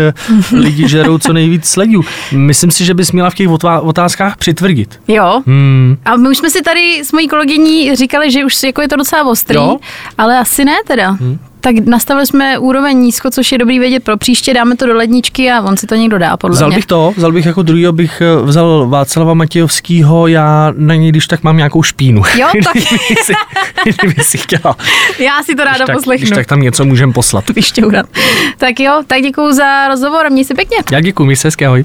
lidi 0.61 0.89
žerou 0.89 1.19
co 1.19 1.33
nejvíc 1.33 1.65
sledů. 1.65 2.01
Myslím 2.33 2.71
si, 2.71 2.85
že 2.85 2.95
bys 2.95 3.13
měla 3.13 3.31
v 3.31 3.35
těch 3.35 3.49
otá- 3.49 3.81
otázkách 3.83 4.37
přitvrdit. 4.37 5.01
Jo. 5.09 5.43
Hmm. 5.47 5.97
A 6.05 6.17
my 6.17 6.29
už 6.29 6.39
jsme 6.39 6.51
si 6.51 6.63
tady 6.63 7.01
s 7.05 7.13
mojí 7.13 7.29
kolegyní 7.29 7.97
říkali, 7.97 8.31
že 8.31 8.45
už 8.45 8.63
jako 8.63 8.83
je 8.83 8.89
to 8.89 8.97
docela 8.97 9.23
ostrý, 9.41 9.57
Jo. 9.57 9.77
ale 10.19 10.39
asi 10.39 10.65
ne 10.65 10.77
teda. 10.87 11.11
Hmm. 11.11 11.39
Tak 11.63 11.75
nastavili 11.87 12.27
jsme 12.27 12.59
úroveň 12.59 12.97
nízko, 12.99 13.31
což 13.31 13.53
je 13.53 13.59
dobrý 13.59 13.79
vědět 13.79 14.05
pro 14.05 14.17
příště, 14.17 14.55
dáme 14.55 14.77
to 14.77 14.87
do 14.87 14.95
ledničky 14.97 15.51
a 15.51 15.61
on 15.63 15.77
si 15.77 15.87
to 15.87 15.95
někdo 15.95 16.19
dá, 16.19 16.37
podle 16.37 16.55
Vzal 16.57 16.69
mě. 16.69 16.77
bych 16.79 16.87
to, 16.87 17.13
vzal 17.17 17.33
bych 17.33 17.47
jako 17.47 17.63
druhý, 17.63 17.87
bych 17.91 18.21
eh, 18.21 18.43
vzal 18.43 18.87
Václava 18.89 19.35
Matějovskýho, 19.35 20.27
já 20.27 20.73
na 20.77 20.95
něj, 20.95 21.09
když 21.09 21.27
tak 21.27 21.43
mám 21.43 21.57
nějakou 21.57 21.83
špínu. 21.83 22.23
Jo, 22.39 22.47
tak- 22.65 22.73
Kdyby 22.77 23.23
si, 23.25 23.33
kdyby 23.85 24.25
si 24.25 24.39
chtěla. 24.39 24.77
Já 25.19 25.43
si 25.43 25.55
to 25.55 25.65
ráda 25.65 25.77
Když 25.77 25.87
tak, 25.87 25.97
poslechnu. 25.97 26.23
když 26.27 26.35
tak 26.37 26.47
tam 26.47 26.61
něco 26.61 26.85
můžem 26.85 27.13
poslat. 27.13 27.51
Vyšťourat. 27.51 28.07
Tak 28.59 28.81
jo, 28.81 29.03
tak 29.07 29.23
děkuji 29.23 29.53
za 29.53 29.89
rozhovor 29.89 30.31
měj 30.31 30.45
se 30.45 30.55
pěkně. 30.55 30.77
Já 30.93 31.01
děkuji, 31.01 31.25
mi 31.25 31.37
se 31.37 31.49
hezky, 31.49 31.67
ahoj. 31.67 31.85